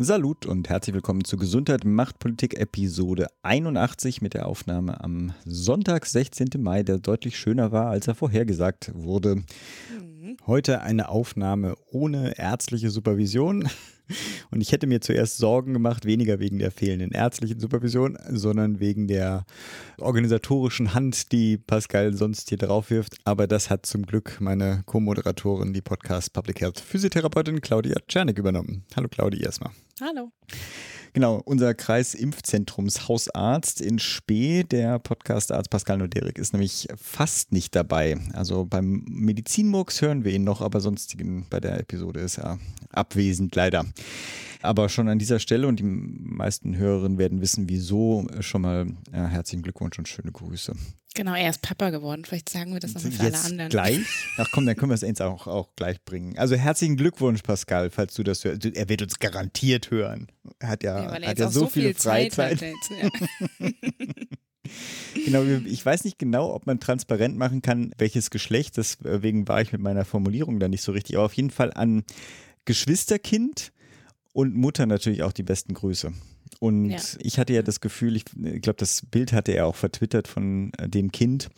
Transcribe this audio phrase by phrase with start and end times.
[0.00, 6.06] Salut und herzlich willkommen zu Gesundheit macht Politik Episode 81 mit der Aufnahme am Sonntag,
[6.06, 6.50] 16.
[6.60, 9.34] Mai, der deutlich schöner war, als er vorhergesagt wurde.
[9.90, 10.36] Mhm.
[10.46, 13.68] Heute eine Aufnahme ohne ärztliche Supervision.
[14.50, 19.06] Und ich hätte mir zuerst Sorgen gemacht, weniger wegen der fehlenden ärztlichen Supervision, sondern wegen
[19.06, 19.44] der
[19.98, 23.16] organisatorischen Hand, die Pascal sonst hier drauf wirft.
[23.24, 28.84] Aber das hat zum Glück meine Co-Moderatorin, die Podcast Public Health Physiotherapeutin Claudia Czernik übernommen.
[28.96, 29.72] Hallo Claudia erstmal.
[30.00, 30.32] Hallo.
[31.12, 38.18] Genau, unser Kreisimpfzentrums Hausarzt in Spee, der Podcastarzt Pascal Noderik, ist nämlich fast nicht dabei.
[38.34, 41.16] Also beim Medizinmurks hören wir ihn noch, aber sonst
[41.50, 42.58] bei der Episode ist er
[42.90, 43.84] abwesend leider.
[44.60, 49.26] Aber schon an dieser Stelle und die meisten Hörerinnen werden wissen, wieso, schon mal ja,
[49.26, 50.74] herzlichen Glückwunsch und schöne Grüße.
[51.18, 52.24] Genau, er ist Papa geworden.
[52.24, 53.70] Vielleicht sagen wir das nochmal für alle anderen.
[53.70, 54.06] Gleich?
[54.36, 56.38] Ach komm, dann können wir es jetzt auch, auch gleich bringen.
[56.38, 58.64] Also herzlichen Glückwunsch, Pascal, falls du das hörst.
[58.64, 60.28] Er wird uns garantiert hören.
[60.60, 62.60] Er hat ja, ja, hat ja so, so, viel, Freizeit.
[62.60, 62.90] Jetzt,
[63.58, 63.68] ja.
[65.24, 68.76] genau, ich weiß nicht genau, ob man transparent machen kann, welches Geschlecht.
[68.76, 71.16] Deswegen war ich mit meiner Formulierung da nicht so richtig.
[71.16, 72.04] Aber auf jeden Fall an
[72.64, 73.72] Geschwisterkind
[74.32, 76.12] und Mutter natürlich auch die besten Grüße.
[76.60, 76.98] Und ja.
[77.20, 80.88] ich hatte ja das Gefühl, ich, glaube, das Bild hatte er auch vertwittert von äh,
[80.88, 81.50] dem Kind.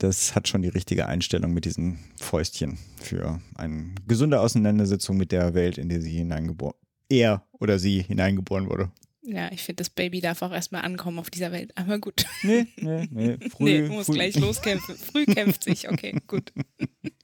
[0.00, 5.54] Das hat schon die richtige Einstellung mit diesen Fäustchen für eine gesunde Auseinandersetzung mit der
[5.54, 6.74] Welt, in der sie hineingeboren,
[7.08, 8.90] er oder sie hineingeboren wurde.
[9.22, 11.70] Ja, ich finde, das Baby darf auch erstmal ankommen auf dieser Welt.
[11.76, 12.24] Aber gut.
[12.42, 13.36] Nee, nee, nee.
[13.50, 14.14] Früh, nee, muss früh.
[14.14, 14.96] gleich loskämpfen.
[14.96, 15.88] Früh kämpft sich.
[15.90, 16.52] Okay, gut.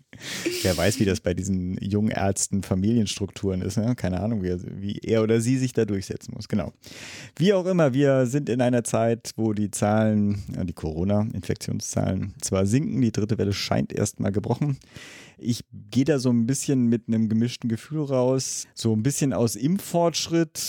[0.62, 3.76] Wer weiß, wie das bei diesen jungen Ärzten Familienstrukturen ist.
[3.76, 3.94] Ne?
[3.97, 6.48] Keine Ahnung, wie er, wie er oder sie sich da durchsetzen muss.
[6.48, 6.72] Genau.
[7.36, 13.00] Wie auch immer, wir sind in einer Zeit, wo die Zahlen, die Corona-Infektionszahlen zwar sinken,
[13.00, 14.78] die dritte Welle scheint erstmal gebrochen.
[15.39, 18.67] Ich gehe da so ein bisschen mit einem gemischten Gefühl raus.
[18.75, 20.61] So ein bisschen aus Impffortschritt,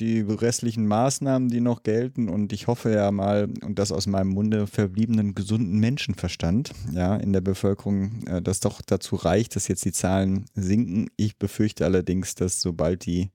[0.00, 2.28] die restlichen Maßnahmen, die noch gelten.
[2.28, 7.32] Und ich hoffe ja mal, und das aus meinem Munde verbliebenen gesunden Menschenverstand, ja, in
[7.32, 11.08] der Bevölkerung, äh, das doch dazu reicht, dass jetzt die Zahlen sinken.
[11.16, 13.30] Ich befürchte allerdings, dass sobald die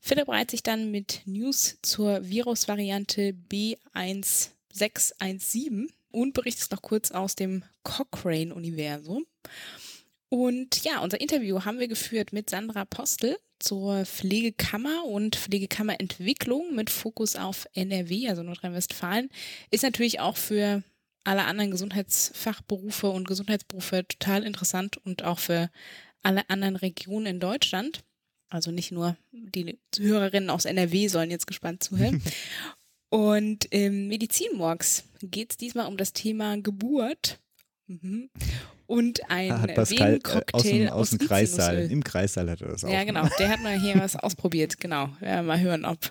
[0.00, 7.64] Philipp reiht sich dann mit News zur Virusvariante B1617 und berichtet noch kurz aus dem
[7.82, 9.26] Cochrane-Universum.
[10.28, 16.90] Und ja, unser Interview haben wir geführt mit Sandra Postel zur Pflegekammer und Pflegekammerentwicklung mit
[16.90, 19.28] Fokus auf NRW, also Nordrhein-Westfalen.
[19.72, 20.84] Ist natürlich auch für
[21.28, 25.70] alle anderen Gesundheitsfachberufe und Gesundheitsberufe total interessant und auch für
[26.22, 28.02] alle anderen Regionen in Deutschland.
[28.48, 32.22] Also nicht nur die Hörerinnen aus NRW sollen jetzt gespannt zuhören.
[33.10, 37.38] und im Medizinmorgs geht es diesmal um das Thema Geburt.
[37.86, 38.30] Mhm.
[38.86, 41.90] Und ein hat Pascal, Venencocktail äh, aus, aus dem Kreissaal.
[41.90, 42.88] Im Kreissaal hat er das auch.
[42.88, 43.28] Ja, genau.
[43.38, 44.80] Der hat mal hier was ausprobiert.
[44.80, 45.10] Genau.
[45.20, 46.10] Ja, mal hören, ob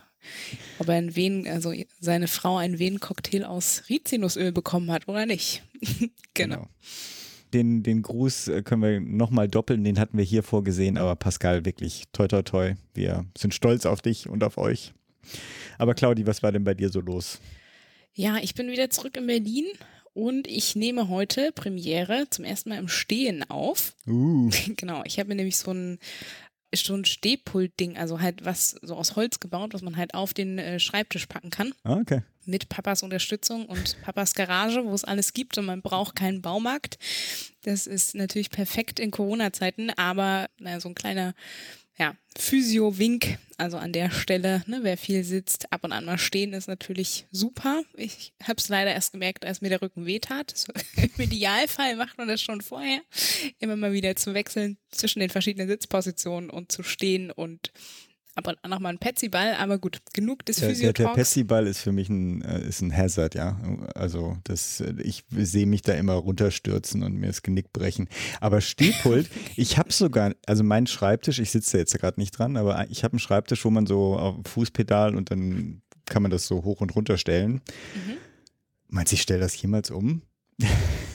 [0.79, 5.63] ob er ein Ven, also seine Frau einen Venencocktail aus Rizinusöl bekommen hat oder nicht.
[6.33, 6.55] genau.
[6.55, 6.67] genau.
[7.53, 11.65] Den, den Gruß äh, können wir nochmal doppeln, den hatten wir hier vorgesehen, aber Pascal,
[11.65, 12.73] wirklich toi toi toi.
[12.93, 14.93] Wir sind stolz auf dich und auf euch.
[15.77, 17.39] Aber Claudi, was war denn bei dir so los?
[18.13, 19.65] Ja, ich bin wieder zurück in Berlin
[20.13, 23.93] und ich nehme heute Premiere zum ersten Mal im Stehen auf.
[24.07, 24.49] Uh.
[24.75, 25.99] Genau, ich habe mir nämlich so ein
[26.85, 30.59] so ein Stehpult-Ding, also halt was so aus Holz gebaut, was man halt auf den
[30.59, 31.73] äh, Schreibtisch packen kann.
[31.83, 32.21] Ah, okay.
[32.45, 36.97] mit Papas Unterstützung und Papas Garage, wo es alles gibt und man braucht keinen Baumarkt.
[37.63, 41.33] Das ist natürlich perfekt in Corona-Zeiten, aber naja, so ein kleiner
[41.97, 46.53] ja, Physio-Wink, also an der Stelle, ne, wer viel sitzt, ab und an mal stehen,
[46.53, 47.81] ist natürlich super.
[47.95, 50.53] Ich habe es leider erst gemerkt, als mir der Rücken wehtat.
[50.55, 53.01] So, Im Idealfall macht man das schon vorher,
[53.59, 57.71] immer mal wieder zu wechseln zwischen den verschiedenen Sitzpositionen und zu stehen und
[58.37, 61.07] ab und an nochmal ein Petsyball, aber gut, genug des Der, der, der.
[61.09, 63.59] Petsyball ist für mich ein, äh, ist ein Hazard, ja.
[63.95, 68.07] Also das, äh, ich sehe mich da immer runterstürzen und mir das Genick brechen.
[68.39, 72.57] Aber Stehpult, ich habe sogar, also mein Schreibtisch, ich sitze da jetzt gerade nicht dran,
[72.57, 76.47] aber ich habe einen Schreibtisch, wo man so auf Fußpedal und dann kann man das
[76.47, 77.53] so hoch und runter stellen.
[77.53, 78.17] Mhm.
[78.89, 80.21] Meinst du, ich stelle das jemals um?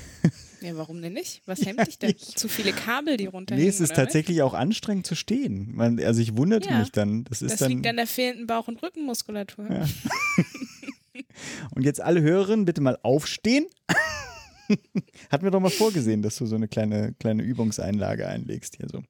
[0.63, 1.43] Ja, warum denn nicht?
[1.47, 2.17] Was hemmt dich denn?
[2.17, 3.65] Zu viele Kabel, die runterhängen?
[3.65, 5.75] Nee, es ist tatsächlich auch anstrengend zu stehen.
[5.75, 6.79] Man, also ich wunderte Ja.
[6.79, 7.25] mich dann.
[7.25, 7.71] Das ist Das dann.
[7.73, 9.67] liegt an der fehlenden Bauch- und Rückenmuskulatur.
[9.71, 9.85] Ja.
[11.75, 13.67] Und jetzt alle Hörerinnen bitte mal aufstehen.
[15.31, 19.03] Hatten wir doch mal vorgesehen, dass du so eine kleine, kleine Übungseinlage einlegst hier so.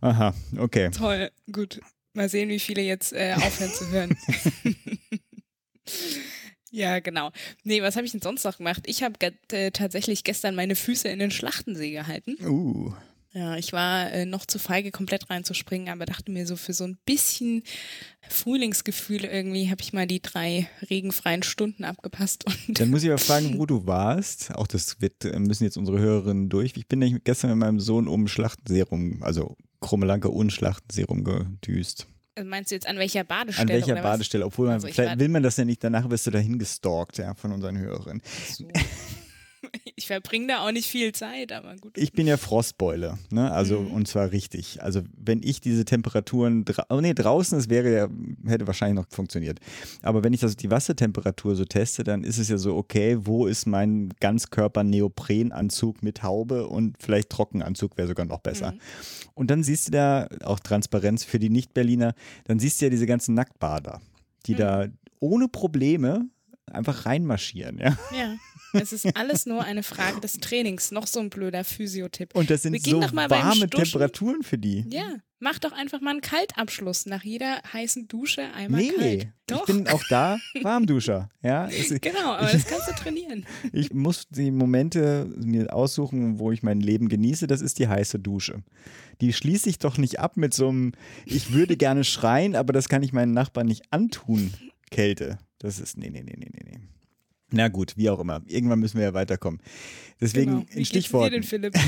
[0.00, 0.90] Aha, okay.
[0.90, 1.80] Toll, gut.
[2.14, 4.16] Mal sehen, wie viele jetzt äh, aufhören zu hören.
[6.76, 7.32] ja, genau.
[7.64, 8.82] Nee, was habe ich denn sonst noch gemacht?
[8.86, 9.14] Ich habe
[9.50, 12.36] äh, tatsächlich gestern meine Füße in den Schlachtensee gehalten.
[12.44, 12.92] Uh,
[13.32, 16.84] Ja, ich war äh, noch zu feige, komplett reinzuspringen, aber dachte mir so, für so
[16.84, 17.62] ein bisschen
[18.28, 22.44] Frühlingsgefühl irgendwie habe ich mal die drei regenfreien Stunden abgepasst.
[22.46, 24.54] Und dann muss ich aber fragen, wo du warst.
[24.54, 26.74] Auch das wird, äh, müssen jetzt unsere Hörerinnen durch.
[26.76, 32.06] Ich bin nämlich gestern mit meinem Sohn um Schlachtenserum, also Krummelanke und Schlachtenserum gedüst.
[32.36, 33.62] Also meinst du jetzt an welcher Badestelle?
[33.62, 34.02] An welcher?
[34.02, 34.44] Badestelle?
[34.44, 37.16] Obwohl man, Also ich vielleicht will man das ja nicht, danach wirst du dahin gestalkt,
[37.16, 38.22] ja, von unseren Hörerinnen.
[38.52, 38.68] So.
[39.94, 41.96] Ich verbringe da auch nicht viel Zeit, aber gut.
[41.96, 43.52] Ich bin ja Frostbeule, ne?
[43.52, 43.92] Also Mhm.
[43.92, 44.82] und zwar richtig.
[44.82, 48.08] Also wenn ich diese Temperaturen, dra oh nee, draußen, es wäre ja,
[48.50, 49.60] hätte wahrscheinlich noch funktioniert.
[50.02, 53.46] Aber wenn ich das die Wassertemperatur so teste, dann ist es ja so, okay, wo
[53.46, 58.72] ist mein Ganzkörper Neoprenanzug mit Haube und vielleicht Trockenanzug wäre sogar noch besser.
[58.72, 58.80] Mhm.
[59.34, 63.06] Und dann siehst du da auch Transparenz für die Nicht-Berliner, dann siehst du ja diese
[63.06, 64.00] ganzen Nacktbader,
[64.46, 64.58] die Mhm.
[64.58, 64.86] da
[65.20, 66.26] ohne Probleme
[66.70, 67.96] einfach reinmarschieren, ja.
[68.16, 68.34] Ja,
[68.80, 70.90] es ist alles nur eine Frage des Trainings.
[70.90, 72.34] Noch so ein blöder Physiotipp.
[72.34, 73.68] Und das sind Beginn so doch mal beim warme.
[73.68, 74.84] Temperaturen für die.
[74.90, 79.22] Ja, mach doch einfach mal einen Kaltabschluss nach jeder heißen Dusche einmal Nee, kalt.
[79.22, 79.66] ich Doch.
[79.66, 81.28] bin auch da Warmduscher.
[81.42, 83.44] Ja, es, Genau, aber das kannst du trainieren.
[83.72, 87.46] ich muss die Momente mir aussuchen, wo ich mein Leben genieße.
[87.46, 88.62] Das ist die heiße Dusche.
[89.20, 90.92] Die schließe ich doch nicht ab mit so einem,
[91.24, 94.52] ich würde gerne schreien, aber das kann ich meinen Nachbarn nicht antun.
[94.90, 95.38] Kälte.
[95.58, 96.78] Das ist, nee, nee, nee, nee, nee, nee.
[97.50, 98.42] Na gut, wie auch immer.
[98.46, 99.60] Irgendwann müssen wir ja weiterkommen.
[100.20, 100.66] Deswegen genau.
[101.26, 101.74] Wie denn, Philipp?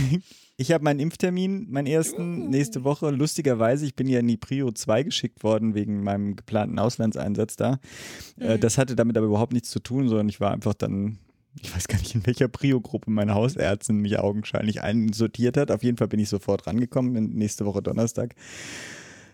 [0.61, 2.49] Ich habe meinen Impftermin, meinen ersten, Uh.
[2.51, 3.11] nächste Woche.
[3.11, 7.79] Lustigerweise, ich bin ja in die Prio 2 geschickt worden wegen meinem geplanten Auslandseinsatz da.
[8.41, 8.61] Äh, Mhm.
[8.61, 11.19] das hatte damit aber überhaupt nichts zu tun, sondern ich war einfach dann,
[11.63, 15.71] ich weiß gar nicht, in welcher Prio-Gruppe meine Hausärztin mich augenscheinlich einsortiert hat.
[15.71, 18.35] Auf jeden Fall bin ich sofort rangekommen, nächste Woche Donnerstag.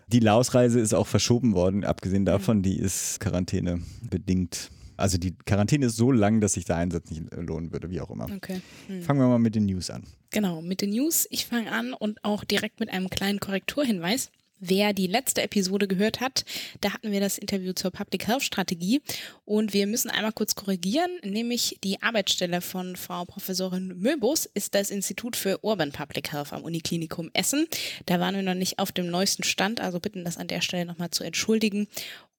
[0.09, 4.69] Die Laos-Reise ist auch verschoben worden, abgesehen davon, die ist Quarantäne bedingt.
[4.97, 8.09] Also die Quarantäne ist so lang, dass sich der Einsatz nicht lohnen würde, wie auch
[8.09, 8.29] immer.
[8.31, 8.61] Okay.
[8.87, 9.01] Hm.
[9.01, 10.03] Fangen wir mal mit den News an.
[10.31, 11.27] Genau, mit den News.
[11.29, 14.31] Ich fange an und auch direkt mit einem kleinen Korrekturhinweis.
[14.59, 16.45] Wer die letzte Episode gehört hat,
[16.79, 19.01] da hatten wir das Interview zur Public Health Strategie
[19.43, 24.91] und wir müssen einmal kurz korrigieren, nämlich die Arbeitsstelle von Frau Professorin Möbus ist das
[24.91, 27.67] Institut für Urban Public Health am Uniklinikum Essen.
[28.05, 30.85] Da waren wir noch nicht auf dem neuesten Stand, also bitten das an der Stelle
[30.85, 31.87] nochmal zu entschuldigen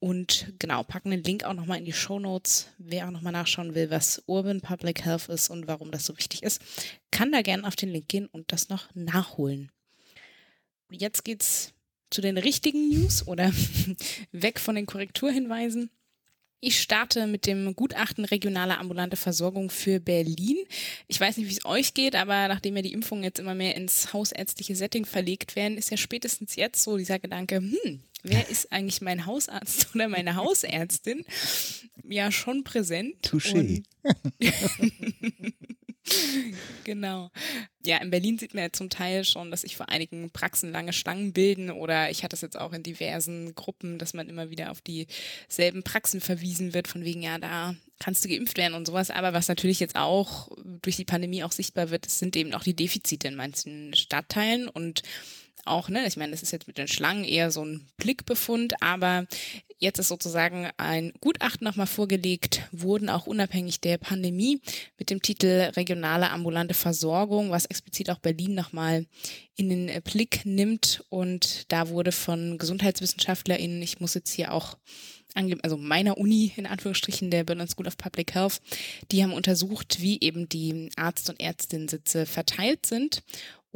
[0.07, 2.69] und genau, packen den Link auch nochmal in die Show Notes.
[2.79, 6.45] Wer auch nochmal nachschauen will, was Urban Public Health ist und warum das so wichtig
[6.45, 6.63] ist,
[7.11, 9.73] kann da gerne auf den Link gehen und das noch nachholen.
[10.93, 11.73] Jetzt geht's
[12.11, 13.51] zu den richtigen News oder
[14.31, 15.91] weg von den Korrekturhinweisen.
[16.61, 20.57] Ich starte mit dem Gutachten regionale ambulante Versorgung für Berlin.
[21.07, 23.75] Ich weiß nicht, wie es euch geht, aber nachdem ja die Impfungen jetzt immer mehr
[23.77, 28.73] ins hausärztliche Setting verlegt werden, ist ja spätestens jetzt so dieser Gedanke, hm, wer ist
[28.73, 31.25] eigentlich mein Hausarzt oder meine Hausärztin?
[32.09, 33.17] Ja, schon präsent.
[33.23, 33.83] Touché.
[36.85, 37.31] Genau.
[37.85, 40.93] Ja, in Berlin sieht man ja zum Teil schon, dass sich vor einigen Praxen lange
[40.93, 44.71] Schlangen bilden oder ich hatte es jetzt auch in diversen Gruppen, dass man immer wieder
[44.71, 49.11] auf dieselben Praxen verwiesen wird, von wegen, ja, da kannst du geimpft werden und sowas.
[49.11, 50.49] Aber was natürlich jetzt auch
[50.83, 55.03] durch die Pandemie auch sichtbar wird, sind eben auch die Defizite in manchen Stadtteilen und
[55.67, 59.27] auch, ne, ich meine, das ist jetzt mit den Schlangen eher so ein Blickbefund, aber
[59.79, 64.61] jetzt ist sozusagen ein Gutachten nochmal vorgelegt, wurden auch unabhängig der Pandemie
[64.99, 69.07] mit dem Titel Regionale ambulante Versorgung, was explizit auch Berlin nochmal
[69.57, 71.05] in den Blick nimmt.
[71.09, 74.77] Und da wurde von GesundheitswissenschaftlerInnen, ich muss jetzt hier auch
[75.63, 78.63] also meiner Uni in Anführungsstrichen, der Berlin School of Public Health,
[79.11, 83.23] die haben untersucht, wie eben die Arzt- und Ärztinnen-Sitze verteilt sind.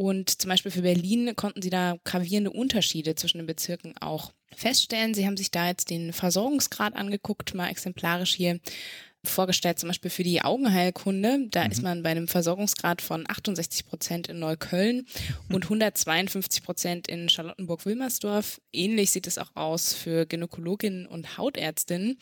[0.00, 5.12] Und zum Beispiel für Berlin konnten sie da gravierende Unterschiede zwischen den Bezirken auch feststellen.
[5.12, 8.60] Sie haben sich da jetzt den Versorgungsgrad angeguckt, mal exemplarisch hier
[9.22, 11.48] vorgestellt, zum Beispiel für die Augenheilkunde.
[11.50, 11.70] Da mhm.
[11.70, 15.06] ist man bei einem Versorgungsgrad von 68 Prozent in Neukölln
[15.50, 18.58] und 152 Prozent in Charlottenburg-Wilmersdorf.
[18.72, 22.16] Ähnlich sieht es auch aus für Gynäkologinnen und Hautärztinnen.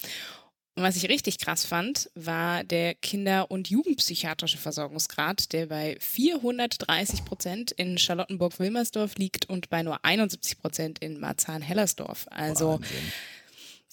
[0.79, 7.25] Und was ich richtig krass fand, war der Kinder- und Jugendpsychiatrische Versorgungsgrad, der bei 430
[7.25, 12.27] Prozent in Charlottenburg-Wilmersdorf liegt und bei nur 71 Prozent in Marzahn-Hellersdorf.
[12.31, 13.13] Also Wahnsinn.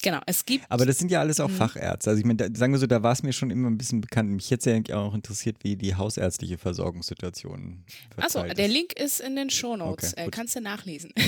[0.04, 0.66] Genau, es gibt.
[0.70, 1.56] Aber das sind ja alles auch mhm.
[1.56, 2.12] Fachärzte.
[2.12, 4.30] Also ich meine, sagen wir so, da war es mir schon immer ein bisschen bekannt.
[4.30, 7.84] Mich hätte ja eigentlich auch interessiert, wie die hausärztliche Versorgungssituation
[8.18, 10.14] Achso, der Link ist in den Shownotes.
[10.14, 11.12] Okay, äh, kannst du nachlesen.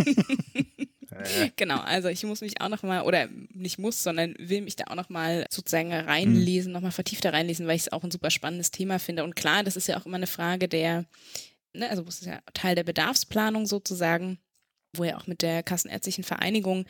[1.56, 4.94] genau, also ich muss mich auch nochmal, oder nicht muss, sondern will mich da auch
[4.94, 6.74] nochmal sozusagen reinlesen, mhm.
[6.74, 9.24] nochmal vertiefter reinlesen, weil ich es auch ein super spannendes Thema finde.
[9.24, 11.04] Und klar, das ist ja auch immer eine Frage der,
[11.72, 14.38] ne, also das ist ja Teil der Bedarfsplanung sozusagen
[14.94, 16.86] wo ja auch mit der Kassenärztlichen Vereinigung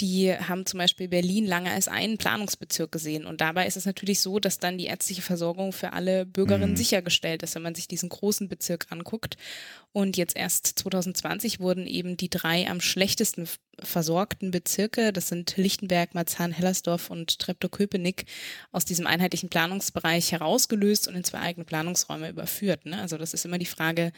[0.00, 3.26] die haben zum Beispiel Berlin lange als einen Planungsbezirk gesehen.
[3.26, 6.76] Und dabei ist es natürlich so, dass dann die ärztliche Versorgung für alle Bürgerinnen mhm.
[6.76, 9.36] sichergestellt ist, wenn man sich diesen großen Bezirk anguckt.
[9.92, 13.48] Und jetzt erst 2020 wurden eben die drei am schlechtesten
[13.80, 18.26] versorgten Bezirke, das sind Lichtenberg, Marzahn-Hellersdorf und Treptow-Köpenick,
[18.72, 22.86] aus diesem einheitlichen Planungsbereich herausgelöst und in zwei eigene Planungsräume überführt.
[22.86, 23.00] Ne?
[23.00, 24.12] Also das ist immer die Frage,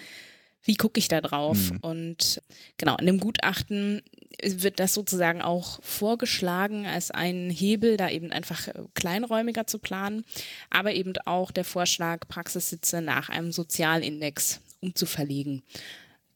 [0.62, 1.73] wie gucke ich da drauf?
[1.73, 1.79] Mhm.
[1.81, 2.43] Und
[2.76, 4.02] genau, in dem Gutachten
[4.43, 10.25] wird das sozusagen auch vorgeschlagen als ein Hebel, da eben einfach äh, kleinräumiger zu planen,
[10.71, 15.62] aber eben auch der Vorschlag, Praxissitze nach einem Sozialindex umzuverlegen.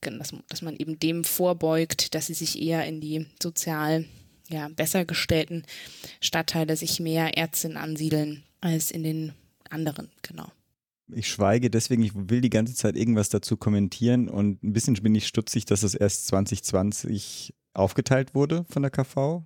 [0.00, 4.04] Dass, dass man eben dem vorbeugt, dass sie sich eher in die sozial
[4.50, 5.64] ja, besser gestellten
[6.20, 9.32] Stadtteile sich mehr Ärztinnen ansiedeln als in den
[9.70, 10.50] anderen, genau.
[11.12, 15.14] Ich schweige deswegen, ich will die ganze Zeit irgendwas dazu kommentieren und ein bisschen bin
[15.14, 19.44] ich stutzig, dass es erst 2020 aufgeteilt wurde von der KV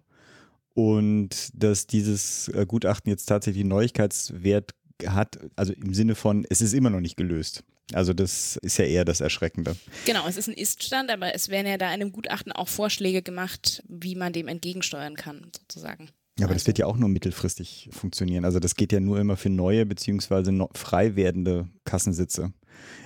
[0.74, 4.74] und dass dieses äh, Gutachten jetzt tatsächlich Neuigkeitswert
[5.06, 7.64] hat, also im Sinne von, es ist immer noch nicht gelöst.
[7.92, 9.74] Also das ist ja eher das Erschreckende.
[10.04, 13.22] Genau, es ist ein Ist-Stand, aber es werden ja da in dem Gutachten auch Vorschläge
[13.22, 16.10] gemacht, wie man dem entgegensteuern kann, sozusagen.
[16.38, 18.45] Ja, aber das wird ja auch nur mittelfristig funktionieren.
[18.45, 22.52] Also das geht ja nur immer für neue beziehungsweise frei werdende Kassensitze.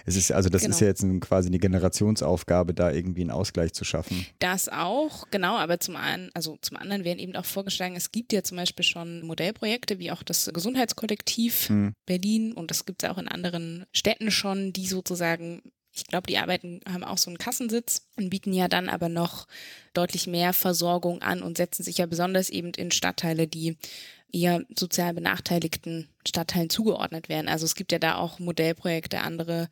[0.04, 0.74] Es ist also das genau.
[0.74, 4.26] ist ja jetzt quasi eine Generationsaufgabe, da irgendwie einen Ausgleich zu schaffen.
[4.38, 5.56] Das auch, genau.
[5.56, 8.84] Aber zum einen, also zum anderen werden eben auch vorgeschlagen, es gibt ja zum Beispiel
[8.84, 11.94] schon Modellprojekte wie auch das Gesundheitskollektiv hm.
[12.04, 15.62] Berlin und das gibt es auch in anderen Städten schon, die sozusagen
[15.94, 19.46] ich glaube, die arbeiten, haben auch so einen Kassensitz und bieten ja dann aber noch
[19.92, 23.76] deutlich mehr Versorgung an und setzen sich ja besonders eben in Stadtteile, die
[24.32, 27.48] eher sozial benachteiligten Stadtteilen zugeordnet werden.
[27.48, 29.68] Also es gibt ja da auch Modellprojekte, andere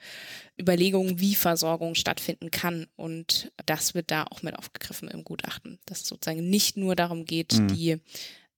[0.60, 2.86] Überlegungen, wie Versorgung stattfinden kann.
[2.96, 7.24] Und das wird da auch mit aufgegriffen im Gutachten, dass es sozusagen nicht nur darum
[7.24, 7.68] geht, mhm.
[7.68, 8.00] die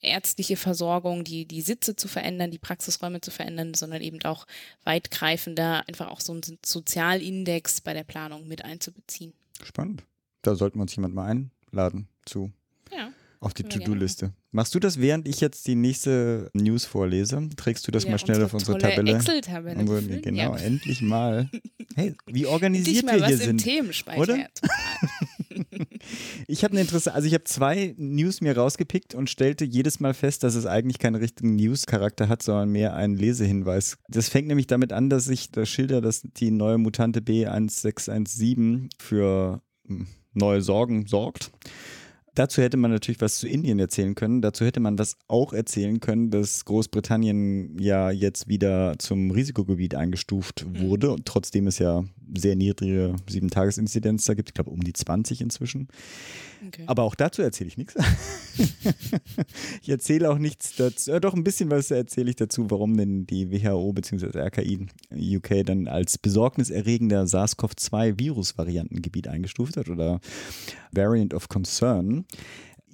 [0.03, 4.47] ärztliche Versorgung, die, die Sitze zu verändern, die Praxisräume zu verändern, sondern eben auch
[4.85, 9.33] weitgreifender einfach auch so einen Sozialindex bei der Planung mit einzubeziehen.
[9.63, 10.05] Spannend.
[10.43, 11.31] Da sollten wir uns jemand mal
[11.71, 12.51] einladen zu.
[12.91, 13.13] Ja.
[13.41, 14.33] Auf die To-Do-Liste.
[14.53, 17.49] Machst du das, während ich jetzt die nächste News vorlese?
[17.57, 19.17] Trägst du das ja, mal schnell auf unsere Tabelle?
[19.17, 20.21] Excel-Tabelle.
[20.21, 20.57] Genau, ja.
[20.57, 21.49] endlich mal.
[21.95, 23.67] Hey, wie organisiert wir hier sind.
[24.17, 24.49] Oder?
[26.47, 30.15] ich habe eine Interesse, also ich habe zwei News mir rausgepickt und stellte jedes Mal
[30.15, 33.99] fest, dass es eigentlich keinen richtigen News-Charakter hat, sondern mehr einen Lesehinweis.
[34.09, 39.63] Das fängt nämlich damit an, dass ich das Schilder, dass die neue Mutante B1617 für
[39.87, 41.53] hm, neue Sorgen sorgt.
[42.35, 44.41] Dazu hätte man natürlich was zu Indien erzählen können.
[44.41, 50.65] Dazu hätte man das auch erzählen können, dass Großbritannien ja jetzt wieder zum Risikogebiet eingestuft
[50.67, 50.81] mhm.
[50.81, 51.25] wurde, mhm.
[51.27, 54.51] trotzdem es ja sehr niedrige Sieben-Tages-Inzidenz da gibt.
[54.51, 55.89] Ich glaube, um die 20 inzwischen.
[56.67, 56.85] Okay.
[56.87, 57.95] Aber auch dazu erzähle ich nichts.
[59.83, 61.19] ich erzähle auch nichts dazu.
[61.19, 64.39] Doch ein bisschen was erzähle ich dazu, warum denn die WHO bzw.
[64.39, 64.87] RKI
[65.37, 70.21] UK dann als besorgniserregender SARS-CoV-2-Virusvariantengebiet eingestuft hat oder
[70.93, 72.25] Variant of Concern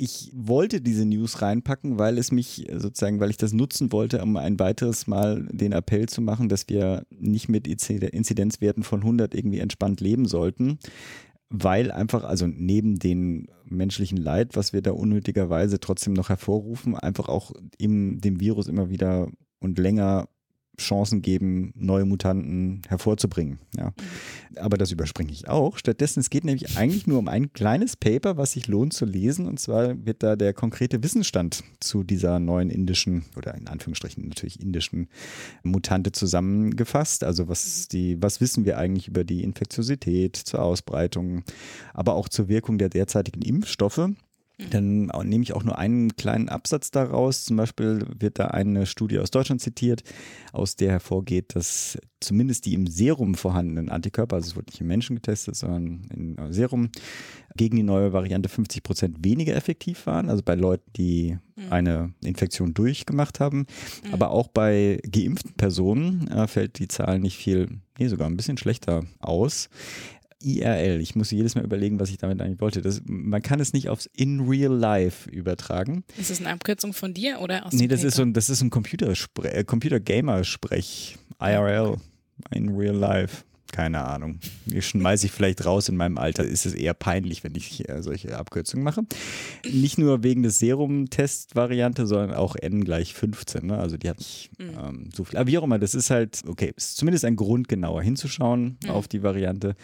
[0.01, 4.37] ich wollte diese News reinpacken, weil es mich sozusagen, weil ich das nutzen wollte, um
[4.37, 9.59] ein weiteres Mal den Appell zu machen, dass wir nicht mit Inzidenzwerten von 100 irgendwie
[9.59, 10.79] entspannt leben sollten,
[11.51, 17.29] weil einfach, also neben dem menschlichen Leid, was wir da unnötigerweise trotzdem noch hervorrufen, einfach
[17.29, 19.29] auch im, dem Virus immer wieder
[19.61, 20.29] und länger
[20.79, 23.59] Chancen geben, neue Mutanten hervorzubringen.
[23.77, 23.93] Ja.
[24.57, 25.77] Aber das überspringe ich auch.
[25.77, 29.47] Stattdessen, es geht nämlich eigentlich nur um ein kleines Paper, was sich lohnt zu lesen.
[29.47, 34.61] Und zwar wird da der konkrete Wissensstand zu dieser neuen indischen oder in Anführungsstrichen natürlich
[34.61, 35.09] indischen
[35.63, 37.25] Mutante zusammengefasst.
[37.25, 41.43] Also was die, was wissen wir eigentlich über die Infektiosität, zur Ausbreitung,
[41.93, 44.11] aber auch zur Wirkung der derzeitigen Impfstoffe.
[44.71, 47.45] Dann nehme ich auch nur einen kleinen Absatz daraus.
[47.45, 50.03] Zum Beispiel wird da eine Studie aus Deutschland zitiert,
[50.53, 54.89] aus der hervorgeht, dass zumindest die im Serum vorhandenen Antikörper, also es wurde nicht im
[54.89, 56.91] Menschen getestet, sondern im Serum,
[57.55, 60.29] gegen die neue Variante 50 Prozent weniger effektiv waren.
[60.29, 61.39] Also bei Leuten, die
[61.71, 63.67] eine Infektion durchgemacht haben.
[64.13, 68.59] Aber auch bei geimpften Personen äh, fällt die Zahl nicht viel, nee, sogar ein bisschen
[68.59, 69.69] schlechter aus.
[70.43, 71.01] IRL.
[71.01, 72.81] Ich muss jedes Mal überlegen, was ich damit eigentlich wollte.
[72.83, 76.05] Das, man kann es nicht aufs In Real Life übertragen.
[76.19, 78.49] Ist das eine Abkürzung von dir oder aus Nee, dem das ist so ein, das
[78.51, 81.17] ist ein Computerspre äh, Computer-Gamer-Sprech.
[81.41, 81.97] IRL.
[82.53, 83.45] In Real Life.
[83.71, 84.39] Keine Ahnung.
[84.65, 86.43] Die schmeiße ich vielleicht raus in meinem Alter.
[86.43, 89.03] Ist es eher peinlich, wenn ich äh, solche Abkürzungen mache.
[89.71, 93.67] Nicht nur wegen des Serum-Test-Variante, sondern auch N gleich 15.
[93.67, 93.79] Ne?
[93.79, 95.39] Also die hat nicht ähm, so viel.
[95.39, 99.07] Aber wie auch immer, das ist halt, okay, ist zumindest ein Grund, genauer hinzuschauen auf
[99.07, 99.75] die Variante.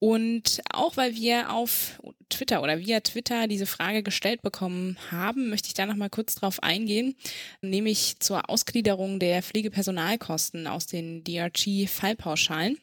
[0.00, 5.68] Und auch weil wir auf Twitter oder via Twitter diese Frage gestellt bekommen haben, möchte
[5.68, 7.16] ich da nochmal kurz drauf eingehen,
[7.62, 12.78] nämlich zur Ausgliederung der Pflegepersonalkosten aus den DRG-Fallpauschalen.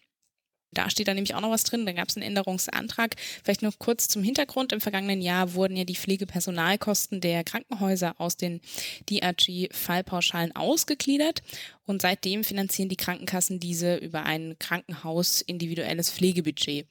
[0.77, 1.85] Da steht da nämlich auch noch was drin.
[1.85, 3.15] Da gab es einen Änderungsantrag.
[3.43, 4.71] Vielleicht noch kurz zum Hintergrund.
[4.73, 8.61] Im vergangenen Jahr wurden ja die Pflegepersonalkosten der Krankenhäuser aus den
[9.09, 11.41] DRG-Fallpauschalen ausgegliedert.
[11.85, 16.87] Und seitdem finanzieren die Krankenkassen diese über ein Krankenhaus-individuelles Pflegebudget.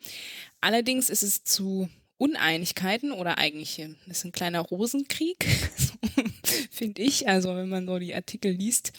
[0.60, 5.46] Allerdings ist es zu Uneinigkeiten oder eigentlich äh, das ist ein kleiner Rosenkrieg,
[6.70, 7.28] finde ich.
[7.28, 8.92] Also wenn man so die Artikel liest,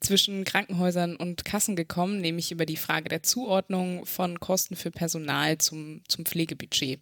[0.00, 5.58] zwischen Krankenhäusern und Kassen gekommen, nämlich über die Frage der Zuordnung von Kosten für Personal
[5.58, 7.00] zum, zum Pflegebudget.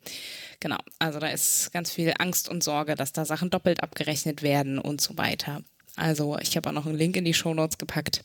[0.61, 4.79] Genau, also da ist ganz viel Angst und Sorge, dass da Sachen doppelt abgerechnet werden
[4.79, 5.63] und so weiter.
[5.97, 8.25] Also ich habe auch noch einen Link in die Shownotes gepackt.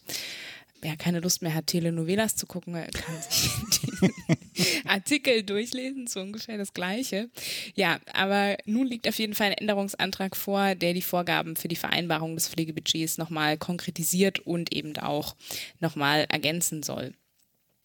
[0.83, 6.57] Wer keine Lust mehr hat, Telenovelas zu gucken, kann sich die Artikel durchlesen, so ungefähr
[6.57, 7.29] das Gleiche.
[7.73, 11.77] Ja, aber nun liegt auf jeden Fall ein Änderungsantrag vor, der die Vorgaben für die
[11.77, 15.37] Vereinbarung des Pflegebudgets nochmal konkretisiert und eben auch
[15.79, 17.13] nochmal ergänzen soll.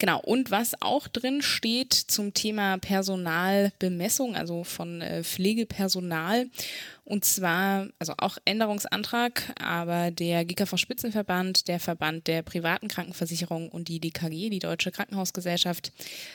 [0.00, 6.48] Genau, und was auch drin steht zum Thema Personalbemessung, also von äh, Pflegepersonal,
[7.08, 13.88] und zwar, also auch Änderungsantrag, aber der GKV Spitzenverband, der Verband der privaten Krankenversicherung und
[13.88, 15.90] die DKG, die Deutsche Krankenhausgesellschaft,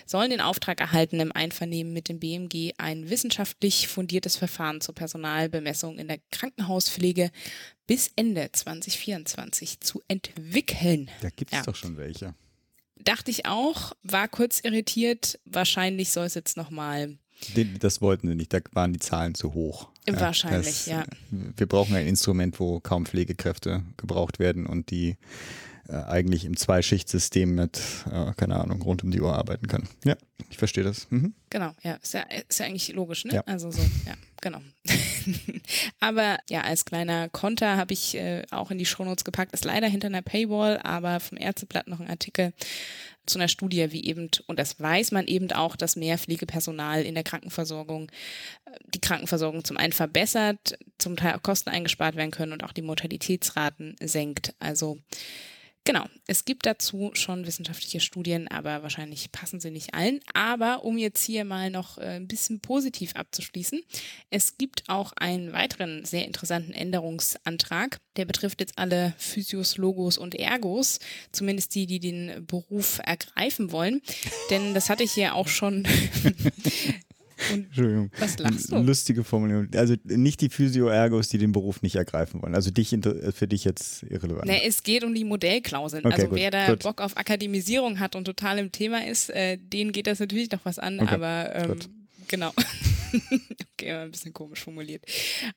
[0.08, 6.00] sollen den Auftrag erhalten, im Einvernehmen mit dem BMG ein wissenschaftlich fundiertes Verfahren zur Personalbemessung
[6.00, 7.30] in der Krankenhauspflege
[7.86, 11.12] bis Ende 2024 zu entwickeln.
[11.22, 11.64] Da gibt es Ja.
[11.66, 12.34] doch schon welche.
[12.96, 15.40] Dachte ich auch, war kurz irritiert.
[15.46, 17.18] Wahrscheinlich soll es jetzt nochmal.
[17.80, 19.90] Das wollten sie nicht, da waren die Zahlen zu hoch.
[20.08, 21.06] Wahrscheinlich, ja.
[21.32, 25.18] Wir brauchen ein Instrument, wo kaum Pflegekräfte gebraucht werden und die
[25.90, 29.88] äh, eigentlich im Zweischichtsystem mit, äh, keine Ahnung, rund um die Uhr arbeiten können.
[30.06, 30.16] Ja,
[30.50, 31.08] ich verstehe das.
[31.10, 31.34] Mhm.
[31.50, 33.36] Genau, ja, ist ja, ist ja eigentlich logisch, ne?
[33.36, 33.42] Ja.
[33.42, 34.60] Also so, ja, genau.
[36.00, 39.88] aber ja, als kleiner Konter habe ich äh, auch in die Shownotes gepackt, ist leider
[39.88, 42.54] hinter einer Paywall, aber vom Ärzteblatt noch ein Artikel
[43.26, 47.16] zu einer Studie, wie eben, und das weiß man eben auch, dass mehr Pflegepersonal in
[47.16, 48.10] der Krankenversorgung
[48.66, 52.74] äh, die Krankenversorgung zum einen verbessert, zum Teil auch Kosten eingespart werden können und auch
[52.74, 54.54] die Mortalitätsraten senkt.
[54.60, 55.00] Also
[55.86, 60.22] Genau, es gibt dazu schon wissenschaftliche Studien, aber wahrscheinlich passen sie nicht allen.
[60.34, 63.82] Aber um jetzt hier mal noch äh, ein bisschen positiv abzuschließen,
[64.30, 68.00] es gibt auch einen weiteren sehr interessanten Änderungsantrag.
[68.16, 71.00] Der betrifft jetzt alle Physios, Logos und Ergos,
[71.34, 74.02] zumindest die, die den Beruf ergreifen wollen.
[74.52, 75.86] Denn das hatte ich ja auch schon
[77.52, 78.12] Entschuldigung.
[78.20, 78.78] Was lachst du?
[78.78, 79.68] Lustige Formulierung.
[79.76, 82.56] Also nicht die Physio-Ergos, die den Beruf nicht ergreifen wollen.
[82.56, 84.46] Also dich für dich jetzt irrelevant.
[84.46, 86.06] Nee, es geht um die Modellklauseln.
[86.06, 86.84] Okay, also gut, wer da gut.
[86.84, 90.64] Bock auf Akademisierung hat und total im Thema ist, äh, denen geht das natürlich noch
[90.64, 91.90] was an, Okay, aber ähm, gut.
[92.28, 92.54] genau.
[93.74, 95.04] okay, war ein bisschen komisch formuliert.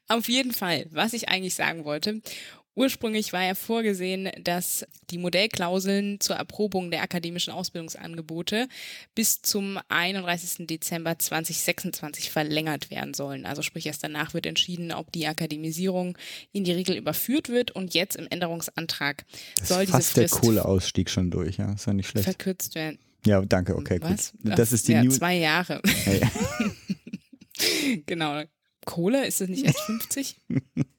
[0.09, 2.21] Auf jeden Fall, was ich eigentlich sagen wollte.
[2.77, 8.69] Ursprünglich war ja vorgesehen, dass die Modellklauseln zur Erprobung der akademischen Ausbildungsangebote
[9.15, 10.67] bis zum 31.
[10.67, 13.47] Dezember 2026 verlängert werden sollen.
[13.47, 16.19] Also sprich, erst danach wird entschieden, ob die Akademisierung
[16.53, 17.71] in die Regel überführt wird.
[17.71, 19.25] Und jetzt im Änderungsantrag
[19.59, 21.73] Das soll diese fast der Frist Kohleausstieg schon durch, ja.
[21.73, 22.25] Ist ja nicht schlecht.
[22.25, 22.99] verkürzt werden.
[23.25, 24.33] Ja, danke, okay, Was?
[24.33, 24.59] gut.
[24.59, 25.17] Das ist die ja, News.
[25.17, 25.81] zwei Jahre.
[26.05, 26.21] Hey.
[28.07, 28.43] genau.
[28.87, 30.41] Kohle, ist das nicht erst 50?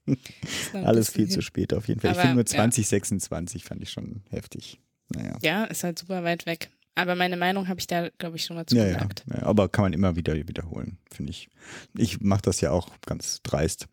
[0.06, 1.41] Ist noch ein Alles viel zu hin.
[1.41, 2.12] spät auf jeden Fall.
[2.12, 2.45] ich Aber, finde nur ja.
[2.45, 4.80] 2026 fand ich schon heftig.
[5.10, 5.38] Naja.
[5.41, 6.69] Ja, ist halt super weit weg.
[6.95, 9.26] Aber meine Meinung habe ich da, glaube ich, schon mal zu Ja, ja, gesagt.
[9.30, 11.50] ja, aber kann man immer wieder wiederholen, finde ich.
[11.97, 13.88] Ich mache das ja auch ganz dreist.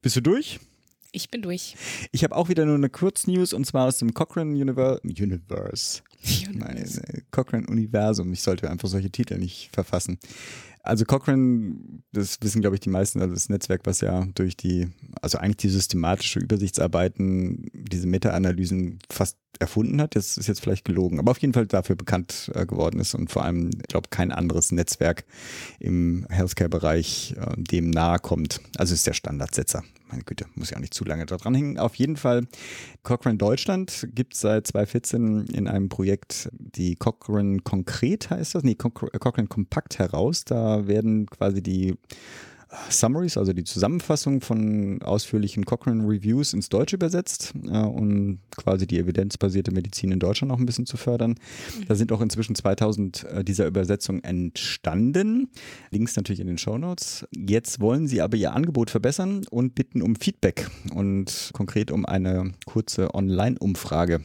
[0.00, 0.58] Bist du durch?
[1.14, 1.76] Ich bin durch.
[2.10, 6.02] Ich habe auch wieder nur eine Kurznews und zwar aus dem Cochrane Univer Universe.
[6.52, 8.32] Nein, äh, Cochrane Universum.
[8.32, 10.18] Ich sollte einfach solche Titel nicht verfassen.
[10.82, 11.76] Also Cochrane,
[12.12, 14.88] das wissen glaube ich die meisten, also das Netzwerk, was ja durch die,
[15.22, 20.16] also eigentlich die systematische Übersichtsarbeiten, diese Meta-Analysen fast erfunden hat.
[20.16, 23.30] Das ist jetzt vielleicht gelogen, aber auf jeden Fall dafür bekannt äh, geworden ist und
[23.30, 25.24] vor allem, ich glaube, kein anderes Netzwerk
[25.78, 28.60] im Healthcare-Bereich äh, dem nahe kommt.
[28.76, 29.84] Also ist der Standardsetzer.
[30.14, 31.76] Meine Güte, muss ja auch nicht zu lange da dran hängen.
[31.76, 32.46] Auf jeden Fall,
[33.02, 39.10] Cochrane Deutschland gibt seit 2014 in einem Projekt die Cochrane Konkret heißt das, nee, Coch-
[39.18, 40.44] Cochrane Kompakt heraus.
[40.44, 41.96] Da werden quasi die
[42.88, 48.98] Summaries, also die Zusammenfassung von ausführlichen Cochrane Reviews ins Deutsche übersetzt, äh, um quasi die
[48.98, 51.36] evidenzbasierte Medizin in Deutschland noch ein bisschen zu fördern.
[51.88, 55.48] Da sind auch inzwischen 2000 äh, dieser Übersetzungen entstanden.
[55.90, 57.26] Links natürlich in den Show Notes.
[57.34, 62.52] Jetzt wollen sie aber ihr Angebot verbessern und bitten um Feedback und konkret um eine
[62.66, 64.20] kurze Online-Umfrage.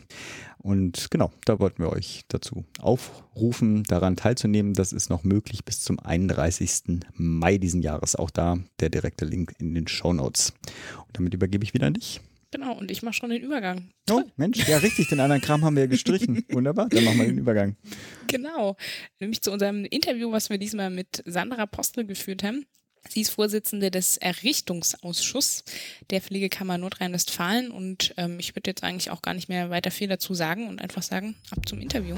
[0.62, 4.74] Und genau, da wollten wir euch dazu aufrufen, daran teilzunehmen.
[4.74, 7.00] Das ist noch möglich bis zum 31.
[7.14, 8.16] Mai diesen Jahres.
[8.16, 10.54] Auch da der direkte Link in den Show Notes.
[11.08, 12.20] Und damit übergebe ich wieder an dich.
[12.52, 13.92] Genau, und ich mache schon den Übergang.
[14.10, 16.44] Oh, Mensch, ja richtig, den anderen Kram haben wir ja gestrichen.
[16.50, 17.76] Wunderbar, dann machen wir den Übergang.
[18.28, 18.76] Genau.
[19.20, 22.66] Nämlich zu unserem Interview, was wir diesmal mit Sandra Postel geführt haben.
[23.08, 25.64] Sie ist Vorsitzende des Errichtungsausschusses
[26.10, 30.08] der Pflegekammer Nordrhein-Westfalen und ähm, ich würde jetzt eigentlich auch gar nicht mehr weiter viel
[30.08, 32.18] dazu sagen und einfach sagen, ab zum Interview.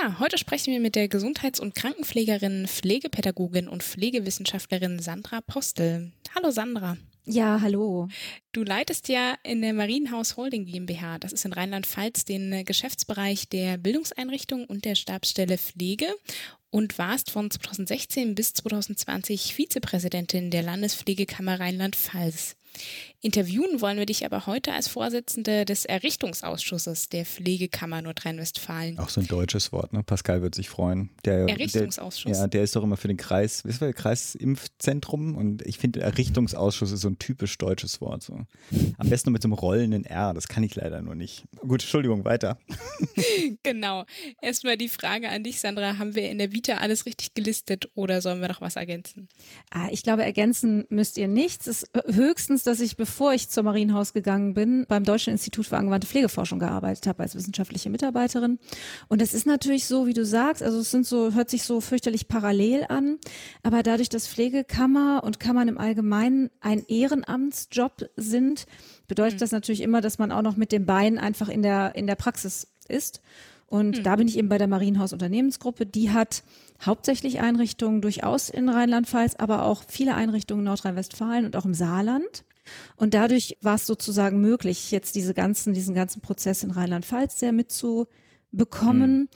[0.00, 6.12] Ja, heute sprechen wir mit der Gesundheits- und Krankenpflegerin, Pflegepädagogin und Pflegewissenschaftlerin Sandra Postel.
[6.34, 6.96] Hallo Sandra.
[7.24, 8.08] Ja, hallo.
[8.52, 13.76] Du leitest ja in der Marienhaus Holding GmbH, das ist in Rheinland-Pfalz, den Geschäftsbereich der
[13.76, 16.06] Bildungseinrichtung und der Stabsstelle Pflege
[16.70, 22.57] und warst von 2016 bis 2020 Vizepräsidentin der Landespflegekammer Rheinland-Pfalz.
[23.20, 28.98] Interviewen wollen wir dich aber heute als Vorsitzende des Errichtungsausschusses der Pflegekammer Nordrhein-Westfalen.
[28.98, 30.02] Auch so ein deutsches Wort, ne?
[30.02, 31.10] Pascal wird sich freuen.
[31.24, 32.32] Der, Errichtungsausschuss.
[32.32, 36.00] Der, ja, der ist doch immer für den Kreis, wisst ihr, Kreisimpfzentrum und ich finde,
[36.00, 38.22] Errichtungsausschuss ist so ein typisch deutsches Wort.
[38.22, 38.40] So.
[38.98, 41.44] Am besten mit so einem rollenden R, das kann ich leider nur nicht.
[41.60, 42.58] Gut, Entschuldigung, weiter.
[43.62, 44.04] Genau.
[44.40, 45.98] Erstmal die Frage an dich, Sandra.
[45.98, 49.28] Haben wir in der Vita alles richtig gelistet oder sollen wir noch was ergänzen?
[49.70, 51.66] Ah, ich glaube, ergänzen müsst ihr nichts.
[51.66, 55.78] Es ist höchstens, dass ich, bevor ich zur Marienhaus gegangen bin, beim Deutschen Institut für
[55.78, 58.58] angewandte Pflegeforschung gearbeitet habe als wissenschaftliche Mitarbeiterin.
[59.08, 61.80] Und es ist natürlich so, wie du sagst, also es sind so, hört sich so
[61.80, 63.18] fürchterlich parallel an.
[63.62, 68.66] Aber dadurch, dass Pflegekammer und Kammern im Allgemeinen ein Ehrenamtsjob sind,
[69.08, 72.06] bedeutet das natürlich immer, dass man auch noch mit dem Bein einfach in der, in
[72.06, 73.22] der Praxis ist.
[73.66, 75.84] Und da bin ich eben bei der Marienhaus Unternehmensgruppe.
[75.84, 76.42] Die hat
[76.84, 82.44] hauptsächlich Einrichtungen durchaus in Rheinland-Pfalz, aber auch viele Einrichtungen in Nordrhein-Westfalen und auch im Saarland.
[82.96, 87.52] Und dadurch war es sozusagen möglich, jetzt diese ganzen, diesen ganzen Prozess in Rheinland-Pfalz sehr
[87.52, 89.20] mitzubekommen.
[89.20, 89.28] Mhm.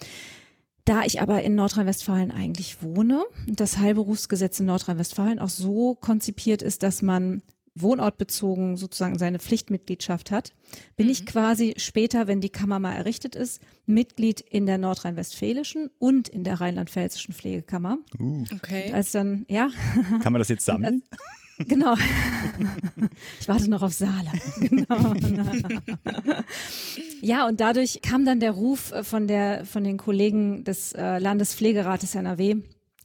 [0.85, 6.83] Da ich aber in Nordrhein-Westfalen eigentlich wohne, das Heilberufsgesetz in Nordrhein-Westfalen auch so konzipiert ist,
[6.83, 7.43] dass man
[7.75, 10.53] wohnortbezogen sozusagen seine Pflichtmitgliedschaft hat,
[10.97, 11.13] bin mhm.
[11.13, 16.45] ich quasi später, wenn die Kammer mal errichtet ist, Mitglied in der nordrhein-westfälischen und in
[16.45, 17.99] der rheinland-pfälzischen Pflegekammer.
[18.19, 18.45] Uh.
[18.55, 18.93] Okay.
[18.93, 19.71] Als dann, ja.
[20.23, 21.03] Kann man das jetzt sammeln?
[21.69, 21.95] Genau.
[23.41, 24.31] Ich warte noch auf Saale.
[24.61, 25.15] Genau.
[27.21, 32.15] Ja, und dadurch kam dann der Ruf von der, von den Kollegen des äh, Landespflegerates
[32.15, 32.57] NRW,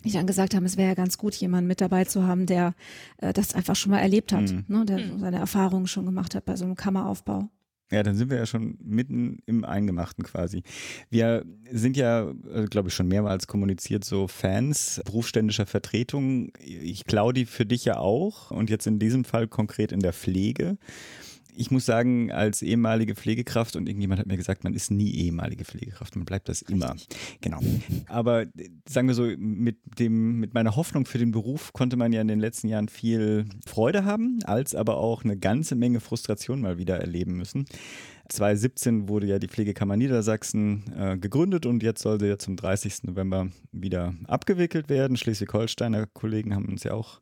[0.03, 2.73] die dann gesagt haben, es wäre ja ganz gut, jemanden mit dabei zu haben, der
[3.17, 4.65] äh, das einfach schon mal erlebt hat, mhm.
[4.67, 5.19] ne, der mhm.
[5.19, 7.49] seine Erfahrungen schon gemacht hat bei so einem Kammeraufbau.
[7.89, 10.63] Ja, dann sind wir ja schon mitten im Eingemachten quasi.
[11.09, 16.51] Wir sind ja, äh, glaube ich, schon mehrmals kommuniziert, so Fans berufsständischer Vertretung.
[16.59, 20.13] Ich klaue die für dich ja auch und jetzt in diesem Fall konkret in der
[20.13, 20.77] Pflege
[21.57, 25.65] ich muss sagen, als ehemalige Pflegekraft und irgendjemand hat mir gesagt, man ist nie ehemalige
[25.65, 26.95] Pflegekraft, man bleibt das immer.
[27.41, 27.59] Genau.
[28.07, 28.45] Aber
[28.87, 32.27] sagen wir so, mit dem, mit meiner Hoffnung für den Beruf konnte man ja in
[32.27, 36.99] den letzten Jahren viel Freude haben, als aber auch eine ganze Menge Frustration mal wieder
[36.99, 37.65] erleben müssen.
[38.29, 43.03] 2017 wurde ja die Pflegekammer Niedersachsen äh, gegründet und jetzt soll sie ja zum 30.
[43.03, 45.17] November wieder abgewickelt werden.
[45.17, 47.21] Schleswig-Holsteiner Kollegen haben uns ja auch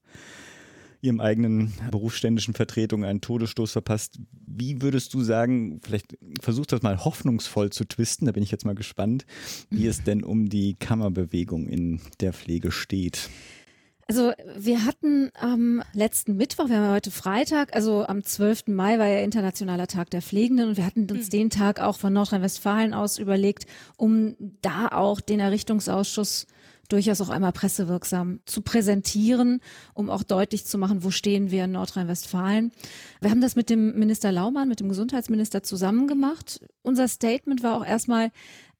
[1.05, 4.19] ihrem eigenen berufsständischen Vertretung einen Todesstoß verpasst.
[4.45, 8.65] Wie würdest du sagen, vielleicht versuch das mal hoffnungsvoll zu twisten, da bin ich jetzt
[8.65, 9.25] mal gespannt,
[9.69, 13.29] wie es denn um die Kammerbewegung in der Pflege steht.
[14.07, 18.67] Also wir hatten am letzten Mittwoch, wir haben heute Freitag, also am 12.
[18.67, 21.31] Mai war ja Internationaler Tag der Pflegenden und wir hatten uns mhm.
[21.31, 23.65] den Tag auch von Nordrhein-Westfalen aus überlegt,
[23.97, 26.45] um da auch den Errichtungsausschuss
[26.89, 29.61] durchaus auch einmal pressewirksam zu präsentieren,
[29.93, 32.71] um auch deutlich zu machen, wo stehen wir in Nordrhein-Westfalen.
[33.21, 36.59] Wir haben das mit dem Minister Laumann, mit dem Gesundheitsminister zusammen gemacht.
[36.81, 38.31] Unser Statement war auch erstmal,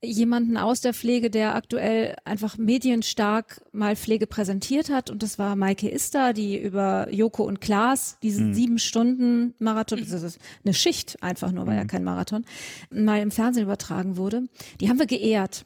[0.05, 5.09] jemanden aus der Pflege, der aktuell einfach medienstark mal Pflege präsentiert hat.
[5.09, 8.53] Und das war Maike Ister, die über Joko und Klaas diesen mhm.
[8.53, 11.79] sieben Stunden Marathon, das ist eine Schicht einfach nur, war mhm.
[11.79, 12.45] ja kein Marathon,
[12.89, 14.43] mal im Fernsehen übertragen wurde.
[14.79, 15.65] Die haben wir geehrt.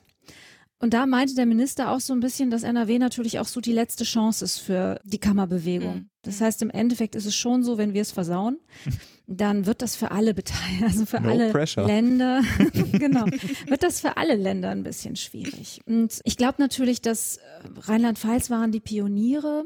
[0.81, 3.73] Und da meinte der Minister auch so ein bisschen, dass NRW natürlich auch so die
[3.73, 5.95] letzte Chance ist für die Kammerbewegung.
[5.95, 6.09] Mhm.
[6.21, 8.59] Das heißt, im Endeffekt ist es schon so, wenn wir es versauen,
[9.27, 11.85] dann wird das für alle beteiligt, also für no alle pressure.
[11.85, 12.41] Länder,
[12.93, 13.25] genau,
[13.67, 15.81] wird das für alle Länder ein bisschen schwierig.
[15.85, 17.41] Und ich glaube natürlich, dass äh,
[17.81, 19.65] Rheinland-Pfalz waren die Pioniere.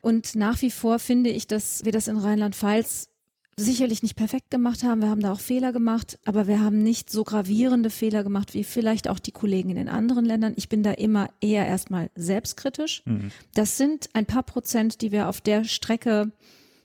[0.00, 3.10] Und nach wie vor finde ich, dass wir das in Rheinland-Pfalz
[3.58, 5.00] sicherlich nicht perfekt gemacht haben.
[5.00, 8.64] Wir haben da auch Fehler gemacht, aber wir haben nicht so gravierende Fehler gemacht wie
[8.64, 10.52] vielleicht auch die Kollegen in den anderen Ländern.
[10.56, 13.02] Ich bin da immer eher erstmal selbstkritisch.
[13.06, 13.30] Mhm.
[13.54, 16.32] Das sind ein paar Prozent, die wir auf der Strecke,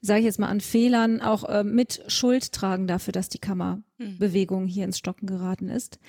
[0.02, 4.66] sage ich jetzt mal, an Fehlern auch äh, mit Schuld tragen dafür, dass die Kammerbewegung
[4.66, 6.00] hier ins Stocken geraten ist.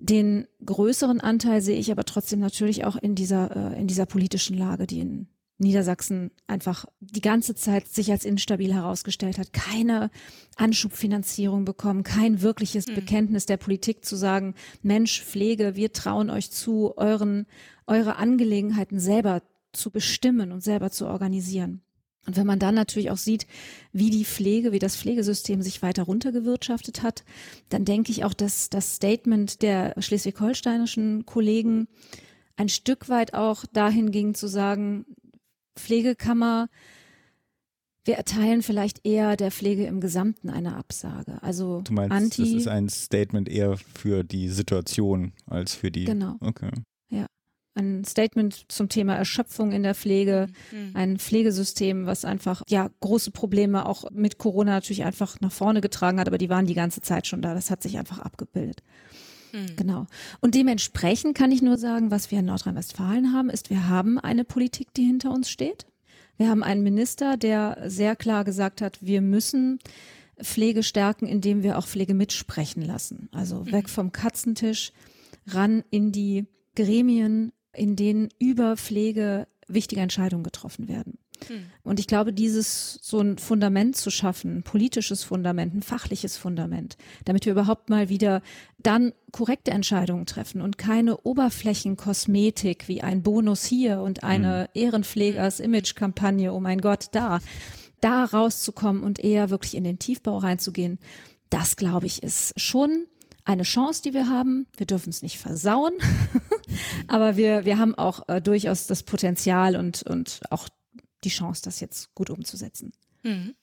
[0.00, 4.56] Den größeren Anteil sehe ich aber trotzdem natürlich auch in dieser, äh, in dieser politischen
[4.56, 10.10] Lage, die in Niedersachsen einfach die ganze Zeit sich als instabil herausgestellt hat, keine
[10.56, 12.94] Anschubfinanzierung bekommen, kein wirkliches mhm.
[12.94, 17.46] Bekenntnis der Politik zu sagen, Mensch, Pflege, wir trauen euch zu, euren,
[17.86, 19.42] eure Angelegenheiten selber
[19.72, 21.82] zu bestimmen und selber zu organisieren.
[22.26, 23.46] Und wenn man dann natürlich auch sieht,
[23.92, 27.24] wie die Pflege, wie das Pflegesystem sich weiter runtergewirtschaftet hat,
[27.70, 31.88] dann denke ich auch, dass das Statement der schleswig-holsteinischen Kollegen
[32.56, 35.06] ein Stück weit auch dahin ging zu sagen,
[35.78, 36.68] Pflegekammer,
[38.08, 41.42] wir erteilen vielleicht eher der Pflege im Gesamten eine Absage.
[41.42, 46.06] Also du meinst, anti das ist ein Statement eher für die Situation als für die.
[46.06, 46.36] Genau.
[46.40, 46.70] Okay.
[47.10, 47.26] Ja.
[47.74, 50.92] Ein Statement zum Thema Erschöpfung in der Pflege, mhm.
[50.94, 56.18] ein Pflegesystem, was einfach ja große Probleme auch mit Corona natürlich einfach nach vorne getragen
[56.18, 57.52] hat, aber die waren die ganze Zeit schon da.
[57.52, 58.82] Das hat sich einfach abgebildet.
[59.52, 59.76] Mhm.
[59.76, 60.06] Genau.
[60.40, 64.44] Und dementsprechend kann ich nur sagen, was wir in Nordrhein-Westfalen haben, ist, wir haben eine
[64.44, 65.86] Politik, die hinter uns steht.
[66.36, 69.80] Wir haben einen Minister, der sehr klar gesagt hat, wir müssen
[70.40, 73.28] Pflege stärken, indem wir auch Pflege mitsprechen lassen.
[73.32, 73.72] Also mhm.
[73.72, 74.92] weg vom Katzentisch,
[75.46, 81.18] ran in die Gremien, in denen über Pflege wichtige Entscheidungen getroffen werden.
[81.46, 81.66] Hm.
[81.82, 86.96] Und ich glaube, dieses so ein Fundament zu schaffen, ein politisches Fundament, ein fachliches Fundament,
[87.24, 88.42] damit wir überhaupt mal wieder
[88.78, 94.82] dann korrekte Entscheidungen treffen und keine Oberflächenkosmetik wie ein Bonus hier und eine hm.
[94.82, 97.40] Ehrenpflegers-Image-Kampagne, oh mein Gott, da,
[98.00, 100.98] da rauszukommen und eher wirklich in den Tiefbau reinzugehen,
[101.50, 103.06] das glaube ich ist schon
[103.48, 104.66] eine Chance, die wir haben.
[104.76, 105.94] Wir dürfen es nicht versauen,
[107.08, 110.68] aber wir, wir haben auch äh, durchaus das Potenzial und, und auch
[111.24, 112.92] die Chance, das jetzt gut umzusetzen.
[113.22, 113.54] Mhm.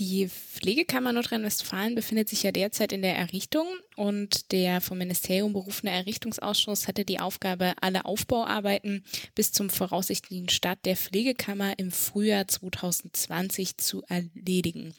[0.00, 3.66] Die Pflegekammer Nordrhein-Westfalen befindet sich ja derzeit in der Errichtung
[3.96, 10.78] und der vom Ministerium berufene Errichtungsausschuss hatte die Aufgabe, alle Aufbauarbeiten bis zum voraussichtlichen Start
[10.86, 14.94] der Pflegekammer im Frühjahr 2020 zu erledigen.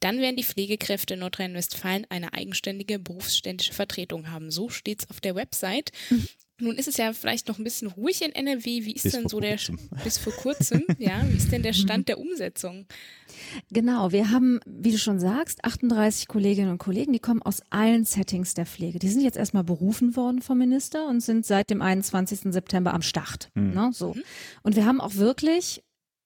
[0.00, 4.50] Dann werden die Pflegekräfte Nordrhein-Westfalen eine eigenständige berufsständische Vertretung haben.
[4.50, 5.92] So steht es auf der Website.
[6.08, 6.26] Mhm.
[6.60, 8.84] Nun ist es ja vielleicht noch ein bisschen ruhig in NRW.
[8.84, 9.58] Wie ist bis denn so der
[10.04, 10.84] bis vor kurzem?
[10.98, 12.86] Ja, wie ist denn der Stand der Umsetzung?
[13.70, 18.04] Genau, wir haben, wie du schon sagst, 38 Kolleginnen und Kollegen, die kommen aus allen
[18.04, 18.98] Settings der Pflege.
[18.98, 22.52] Die sind jetzt erstmal berufen worden vom Minister und sind seit dem 21.
[22.52, 23.50] September am Start.
[23.54, 23.70] Mhm.
[23.72, 24.14] Ne, so.
[24.14, 24.22] Mhm.
[24.62, 25.82] Und wir haben auch wirklich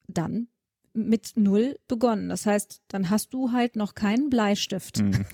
[0.09, 0.49] dann
[0.95, 2.29] mit null begonnen.
[2.29, 5.27] Das heißt, dann hast du halt noch keinen Bleistift, mhm.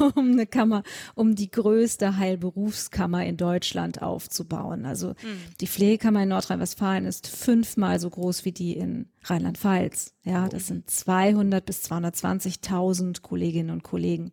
[0.14, 0.82] um eine Kammer,
[1.14, 4.84] um die größte Heilberufskammer in Deutschland aufzubauen.
[4.84, 5.38] Also mhm.
[5.60, 10.14] die Pflegekammer in Nordrhein-Westfalen ist fünfmal so groß wie die in Rheinland-Pfalz.
[10.24, 14.32] Ja, das sind 200 bis 220.000 Kolleginnen und Kollegen.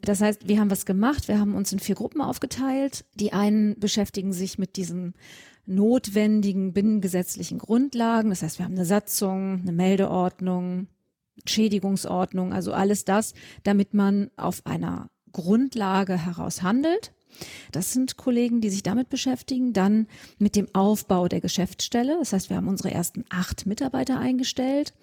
[0.00, 1.26] Das heißt, wir haben was gemacht.
[1.26, 3.04] Wir haben uns in vier Gruppen aufgeteilt.
[3.14, 5.14] Die einen beschäftigen sich mit diesen
[5.66, 8.30] notwendigen binnengesetzlichen Grundlagen.
[8.30, 10.88] Das heißt, wir haben eine Satzung, eine Meldeordnung,
[11.44, 17.12] Schädigungsordnung, also alles das, damit man auf einer Grundlage heraus handelt.
[17.72, 19.72] Das sind Kollegen, die sich damit beschäftigen.
[19.72, 20.06] Dann
[20.38, 22.16] mit dem Aufbau der Geschäftsstelle.
[22.18, 24.94] Das heißt, wir haben unsere ersten acht Mitarbeiter eingestellt.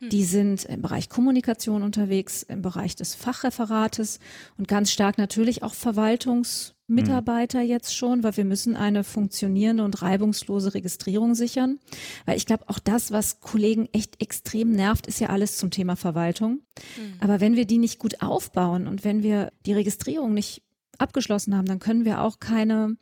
[0.00, 0.10] Hm.
[0.10, 4.18] Die sind im Bereich Kommunikation unterwegs, im Bereich des Fachreferates
[4.58, 7.68] und ganz stark natürlich auch Verwaltungsmitarbeiter mhm.
[7.68, 11.78] jetzt schon, weil wir müssen eine funktionierende und reibungslose Registrierung sichern.
[12.24, 15.96] Weil ich glaube, auch das, was Kollegen echt extrem nervt, ist ja alles zum Thema
[15.96, 16.60] Verwaltung.
[16.96, 17.14] Mhm.
[17.20, 20.62] Aber wenn wir die nicht gut aufbauen und wenn wir die Registrierung nicht
[20.98, 22.96] abgeschlossen haben, dann können wir auch keine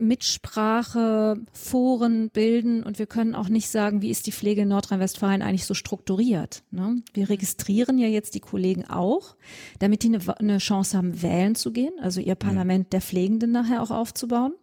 [0.00, 5.42] Mitsprache, Foren bilden und wir können auch nicht sagen, wie ist die Pflege in Nordrhein-Westfalen
[5.42, 6.62] eigentlich so strukturiert.
[6.70, 7.02] Ne?
[7.12, 9.36] Wir registrieren ja jetzt die Kollegen auch,
[9.78, 13.82] damit die eine, eine, Chance haben, wählen zu gehen, also ihr Parlament der Pflegenden nachher
[13.82, 14.54] auch aufzubauen.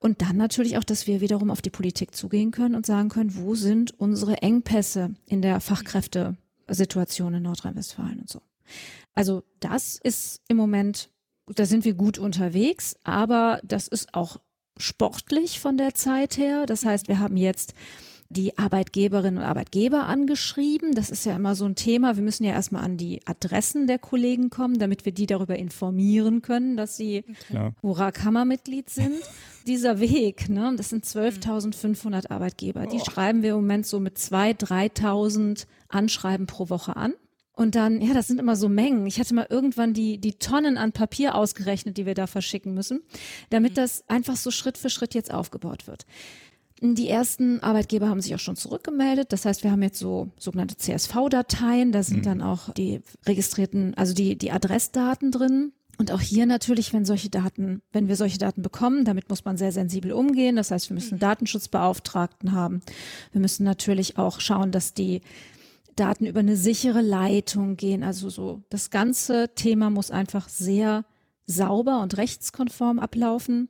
[0.00, 3.36] Und dann natürlich auch, dass wir wiederum auf die Politik zugehen können und sagen können,
[3.36, 8.42] wo sind unsere Engpässe in der Fachkräftesituation in Nordrhein-Westfalen und so.
[9.14, 11.10] Also das ist im Moment
[11.54, 14.38] da sind wir gut unterwegs, aber das ist auch
[14.78, 16.66] sportlich von der Zeit her.
[16.66, 17.74] Das heißt, wir haben jetzt
[18.30, 20.94] die Arbeitgeberinnen und Arbeitgeber angeschrieben.
[20.94, 22.16] Das ist ja immer so ein Thema.
[22.16, 26.42] Wir müssen ja erstmal an die Adressen der Kollegen kommen, damit wir die darüber informieren
[26.42, 27.70] können, dass sie okay.
[27.82, 29.20] Hurra-Kammermitglied sind.
[29.66, 32.86] Dieser Weg, ne, das sind 12.500 Arbeitgeber.
[32.86, 33.04] Die oh.
[33.04, 37.14] schreiben wir im Moment so mit 2.000, 3.000 Anschreiben pro Woche an.
[37.58, 39.04] Und dann, ja, das sind immer so Mengen.
[39.06, 43.02] Ich hatte mal irgendwann die, die Tonnen an Papier ausgerechnet, die wir da verschicken müssen,
[43.50, 43.74] damit mhm.
[43.74, 46.06] das einfach so Schritt für Schritt jetzt aufgebaut wird.
[46.80, 49.32] Die ersten Arbeitgeber haben sich auch schon zurückgemeldet.
[49.32, 51.90] Das heißt, wir haben jetzt so sogenannte CSV-Dateien.
[51.90, 52.22] Da sind mhm.
[52.22, 55.72] dann auch die registrierten, also die, die Adressdaten drin.
[55.98, 59.56] Und auch hier natürlich, wenn solche Daten, wenn wir solche Daten bekommen, damit muss man
[59.56, 60.54] sehr sensibel umgehen.
[60.54, 61.22] Das heißt, wir müssen mhm.
[61.22, 62.82] Datenschutzbeauftragten haben.
[63.32, 65.22] Wir müssen natürlich auch schauen, dass die
[65.98, 68.02] Daten über eine sichere Leitung gehen.
[68.02, 71.04] Also so, das ganze Thema muss einfach sehr
[71.46, 73.68] sauber und rechtskonform ablaufen.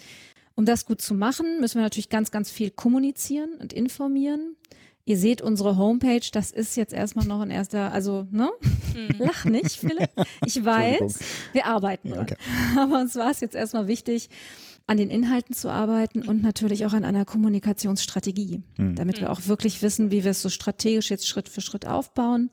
[0.54, 4.56] Um das gut zu machen, müssen wir natürlich ganz, ganz viel kommunizieren und informieren.
[5.04, 8.50] Ihr seht unsere Homepage, das ist jetzt erstmal noch ein erster, also, ne?
[8.94, 9.16] Mhm.
[9.18, 10.10] Lach nicht, Philipp.
[10.46, 11.18] Ich weiß,
[11.52, 12.22] wir arbeiten dran.
[12.22, 12.36] Okay.
[12.78, 14.28] Aber uns war es jetzt erstmal wichtig,
[14.86, 18.94] an den Inhalten zu arbeiten und natürlich auch an einer Kommunikationsstrategie, mhm.
[18.94, 22.50] damit wir auch wirklich wissen, wie wir es so strategisch jetzt Schritt für Schritt aufbauen.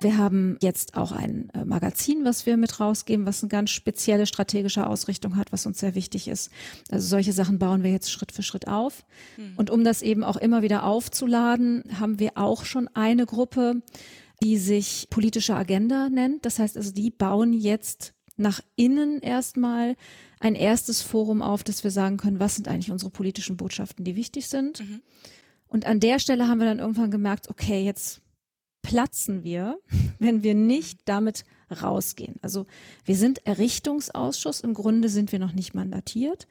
[0.00, 4.26] Wir haben jetzt auch ein äh, Magazin, was wir mit rausgeben, was eine ganz spezielle
[4.26, 6.50] strategische Ausrichtung hat, was uns sehr wichtig ist.
[6.90, 9.04] Also solche Sachen bauen wir jetzt Schritt für Schritt auf.
[9.36, 9.52] Mhm.
[9.56, 13.82] Und um das eben auch immer wieder aufzuladen, haben wir auch schon eine Gruppe,
[14.42, 16.44] die sich politische Agenda nennt.
[16.44, 19.96] Das heißt also, die bauen jetzt nach innen erstmal
[20.42, 24.16] ein erstes Forum auf, dass wir sagen können, was sind eigentlich unsere politischen Botschaften, die
[24.16, 24.80] wichtig sind.
[24.80, 25.00] Mhm.
[25.68, 28.20] Und an der Stelle haben wir dann irgendwann gemerkt, okay, jetzt
[28.82, 29.78] platzen wir,
[30.18, 32.36] wenn wir nicht damit rausgehen.
[32.42, 32.66] Also
[33.04, 36.48] wir sind Errichtungsausschuss, im Grunde sind wir noch nicht mandatiert.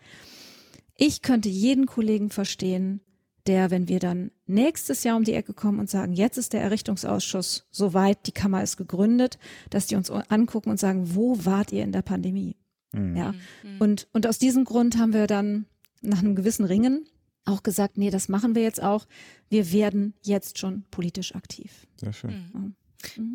[0.96, 3.02] Ich könnte jeden Kollegen verstehen,
[3.46, 6.62] der, wenn wir dann nächstes Jahr um die Ecke kommen und sagen, jetzt ist der
[6.62, 9.38] Errichtungsausschuss soweit, die Kammer ist gegründet,
[9.70, 12.56] dass die uns angucken und sagen, wo wart ihr in der Pandemie?
[12.94, 13.16] Mhm.
[13.16, 13.34] Ja.
[13.64, 13.78] Mhm.
[13.80, 15.66] Und, und aus diesem Grund haben wir dann
[16.02, 17.06] nach einem gewissen Ringen
[17.46, 19.08] auch gesagt, nee, das machen wir jetzt auch.
[19.50, 21.88] Wir werden jetzt schon politisch aktiv.
[21.98, 22.52] Sehr schön.
[22.54, 22.76] Mhm.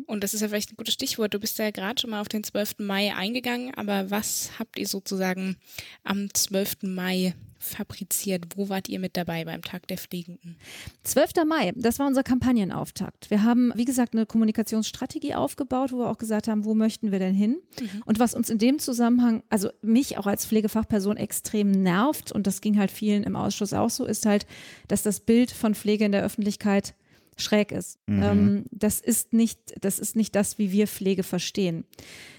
[0.05, 1.33] Und das ist ja vielleicht ein gutes Stichwort.
[1.33, 2.75] Du bist ja gerade schon mal auf den 12.
[2.79, 5.57] Mai eingegangen, aber was habt ihr sozusagen
[6.03, 6.83] am 12.
[6.83, 8.45] Mai fabriziert?
[8.55, 10.57] Wo wart ihr mit dabei beim Tag der Pflegenden?
[11.03, 11.31] 12.
[11.45, 13.29] Mai, das war unser Kampagnenauftakt.
[13.29, 17.19] Wir haben, wie gesagt, eine Kommunikationsstrategie aufgebaut, wo wir auch gesagt haben, wo möchten wir
[17.19, 17.57] denn hin?
[17.79, 18.03] Mhm.
[18.05, 22.61] Und was uns in dem Zusammenhang, also mich auch als Pflegefachperson extrem nervt, und das
[22.61, 24.45] ging halt vielen im Ausschuss auch so, ist halt,
[24.87, 26.95] dass das Bild von Pflege in der Öffentlichkeit
[27.37, 27.99] schräg ist.
[28.07, 28.23] Mhm.
[28.23, 31.85] Ähm, das ist nicht, das ist nicht das, wie wir Pflege verstehen.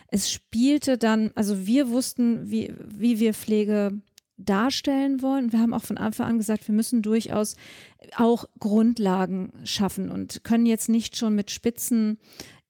[0.09, 4.01] Es spielte dann, also wir wussten, wie, wie wir Pflege
[4.39, 5.53] darstellen wollen.
[5.53, 7.57] Wir haben auch von Anfang an gesagt, wir müssen durchaus
[8.17, 12.19] auch Grundlagen schaffen und können jetzt nicht schon mit Spitzen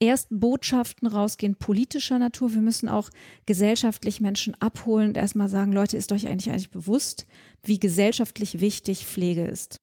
[0.00, 2.54] erst Botschaften rausgehen, politischer Natur.
[2.54, 3.10] Wir müssen auch
[3.46, 7.26] gesellschaftlich Menschen abholen und erstmal sagen, Leute, ist euch eigentlich eigentlich bewusst,
[7.62, 9.80] wie gesellschaftlich wichtig Pflege ist.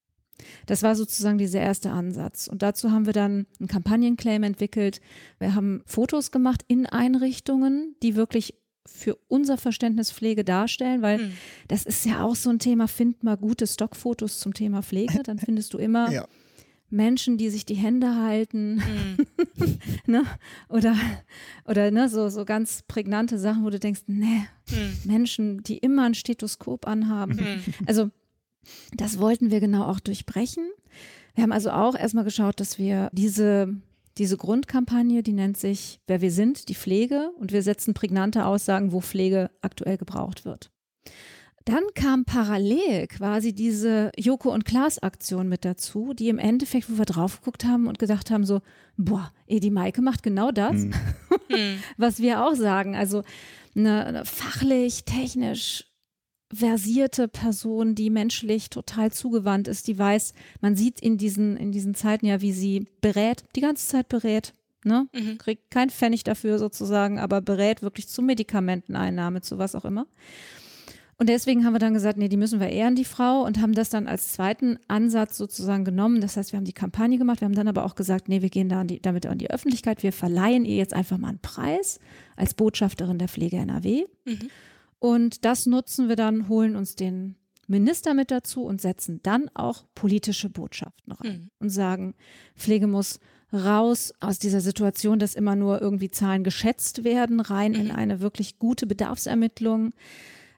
[0.65, 2.47] Das war sozusagen dieser erste Ansatz.
[2.47, 5.01] Und dazu haben wir dann einen Kampagnenclaim entwickelt.
[5.39, 8.55] Wir haben Fotos gemacht in Einrichtungen, die wirklich
[8.87, 11.31] für unser Verständnis Pflege darstellen, weil mhm.
[11.67, 15.39] das ist ja auch so ein Thema, find mal gute Stockfotos zum Thema Pflege, dann
[15.39, 16.27] findest du immer ja.
[16.91, 19.17] Menschen, die sich die Hände halten, mhm.
[20.05, 20.23] ne?
[20.69, 20.95] oder,
[21.65, 25.11] oder ne, so, so ganz prägnante Sachen, wo du denkst, ne, mhm.
[25.11, 27.37] Menschen, die immer ein Stethoskop anhaben.
[27.37, 27.73] Mhm.
[27.87, 28.11] Also
[28.93, 30.67] das wollten wir genau auch durchbrechen.
[31.33, 33.75] Wir haben also auch erstmal geschaut, dass wir diese,
[34.17, 38.91] diese Grundkampagne, die nennt sich Wer wir sind, die Pflege, und wir setzen prägnante Aussagen,
[38.91, 40.71] wo Pflege aktuell gebraucht wird.
[41.65, 46.99] Dann kam parallel quasi diese Joko und Klaas Aktion mit dazu, die im Endeffekt, wo
[46.99, 48.61] wir drauf geguckt haben und gedacht haben so,
[48.97, 50.93] boah, Edi Maike macht genau das, hm.
[51.97, 52.95] was wir auch sagen.
[52.95, 53.23] Also
[53.75, 55.85] eine fachlich, technisch
[56.53, 61.95] versierte Person, die menschlich total zugewandt ist, die weiß, man sieht in diesen, in diesen
[61.95, 65.07] Zeiten ja, wie sie berät, die ganze Zeit berät, ne?
[65.13, 65.37] Mhm.
[65.37, 70.05] Kriegt kein Pfennig dafür sozusagen, aber berät wirklich zu Medikamenteneinnahme, zu was auch immer.
[71.17, 73.73] Und deswegen haben wir dann gesagt, nee, die müssen wir ehren, die Frau, und haben
[73.73, 76.19] das dann als zweiten Ansatz sozusagen genommen.
[76.19, 78.49] Das heißt, wir haben die Kampagne gemacht, wir haben dann aber auch gesagt, nee, wir
[78.49, 81.39] gehen da an die, damit an die Öffentlichkeit, wir verleihen ihr jetzt einfach mal einen
[81.39, 81.99] Preis
[82.35, 84.05] als Botschafterin der Pflege NRW.
[84.25, 84.49] Mhm.
[85.05, 87.35] Und das nutzen wir dann, holen uns den
[87.67, 91.49] Minister mit dazu und setzen dann auch politische Botschaften rein mhm.
[91.59, 92.15] und sagen,
[92.55, 93.19] Pflege muss
[93.53, 97.81] raus aus dieser Situation, dass immer nur irgendwie Zahlen geschätzt werden, rein mhm.
[97.81, 99.91] in eine wirklich gute Bedarfsermittlung.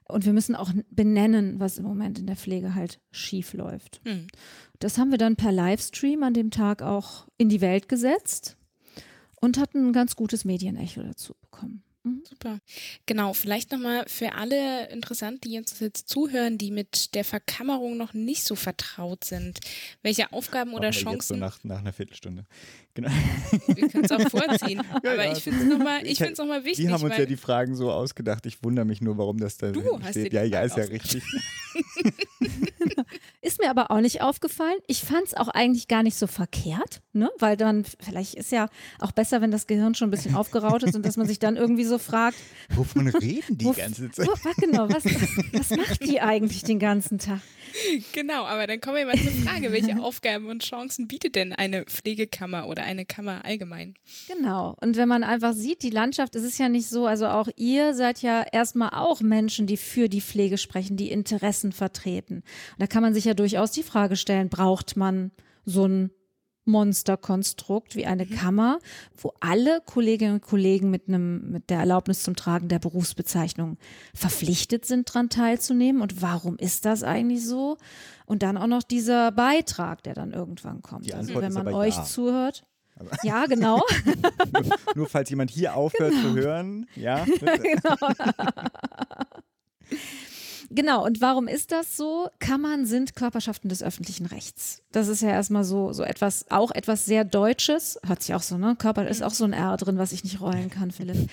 [0.04, 4.00] Und wir müssen auch benennen, was im Moment in der Pflege halt schief läuft.
[4.06, 4.28] Mhm.
[4.78, 8.56] Das haben wir dann per Livestream an dem Tag auch in die Welt gesetzt
[9.42, 11.82] und hatten ein ganz gutes Medienecho dazu bekommen.
[12.04, 12.22] Mhm.
[12.28, 12.58] Super.
[13.06, 18.14] Genau, vielleicht nochmal für alle interessant, die uns jetzt zuhören, die mit der Verkammerung noch
[18.14, 19.60] nicht so vertraut sind.
[20.02, 21.12] Welche Aufgaben oder Chancen?
[21.12, 22.44] Jetzt so nach, nach einer Viertelstunde.
[22.98, 23.10] Genau.
[23.66, 24.82] Wir können es auch vorziehen.
[25.04, 25.32] Ja, Aber ja.
[25.32, 26.86] ich finde es nochmal noch wichtig.
[26.86, 28.44] Die haben uns ja die Fragen so ausgedacht.
[28.46, 30.32] Ich wundere mich nur, warum das da du hast steht.
[30.32, 31.22] Ja, ja, ist ja richtig.
[33.40, 34.78] ist mir aber auch nicht aufgefallen.
[34.88, 37.30] Ich fand es auch eigentlich gar nicht so verkehrt, ne?
[37.38, 38.68] weil dann, vielleicht ist ja
[38.98, 41.56] auch besser, wenn das Gehirn schon ein bisschen aufgeraut ist und dass man sich dann
[41.56, 42.38] irgendwie so fragt.
[42.70, 44.26] Wovon reden die ganze Zeit?
[44.26, 45.04] Wo, genau, was,
[45.52, 47.40] was macht die eigentlich den ganzen Tag?
[48.12, 51.84] Genau, aber dann kommen wir mal zur Frage, welche Aufgaben und Chancen bietet denn eine
[51.84, 53.94] Pflegekammer oder eine Kammer allgemein?
[54.26, 57.48] Genau, und wenn man einfach sieht, die Landschaft, es ist ja nicht so, also auch
[57.56, 62.36] ihr seid ja erstmal auch Menschen, die für die Pflege sprechen, die Interessen vertreten.
[62.36, 65.30] Und da kann man sich ja durchaus die Frage stellen, braucht man
[65.64, 66.10] so ein
[66.68, 68.30] Monsterkonstrukt wie eine mhm.
[68.30, 68.78] Kammer,
[69.16, 73.78] wo alle Kolleginnen und Kollegen mit einem mit der Erlaubnis zum Tragen der Berufsbezeichnung
[74.14, 76.02] verpflichtet sind, daran teilzunehmen.
[76.02, 77.76] Und warum ist das eigentlich so?
[78.26, 81.12] Und dann auch noch dieser Beitrag, der dann irgendwann kommt.
[81.12, 82.04] also wenn man euch ja.
[82.04, 82.64] zuhört.
[83.22, 83.80] Ja, genau.
[84.52, 86.22] nur, nur, falls jemand hier aufhört genau.
[86.22, 87.24] zu hören, ja.
[87.40, 87.96] genau.
[90.70, 92.28] Genau, und warum ist das so?
[92.40, 94.82] Kammern sind Körperschaften des öffentlichen Rechts.
[94.92, 97.98] Das ist ja erstmal so, so etwas, auch etwas sehr Deutsches.
[98.06, 98.76] Hört sich auch so, ne?
[98.76, 101.30] Körper ist auch so ein R drin, was ich nicht rollen kann, Philipp.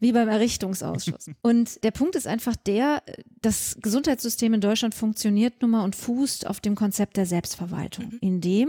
[0.00, 1.30] Wie beim Errichtungsausschuss.
[1.42, 3.02] Und der Punkt ist einfach der,
[3.42, 8.18] das Gesundheitssystem in Deutschland funktioniert nun mal und fußt auf dem Konzept der Selbstverwaltung, mhm.
[8.20, 8.68] in dem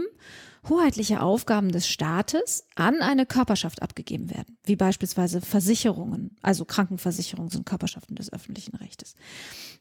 [0.68, 7.66] hoheitliche Aufgaben des Staates an eine Körperschaft abgegeben werden, wie beispielsweise Versicherungen, also Krankenversicherungen sind
[7.66, 9.14] Körperschaften des öffentlichen Rechtes.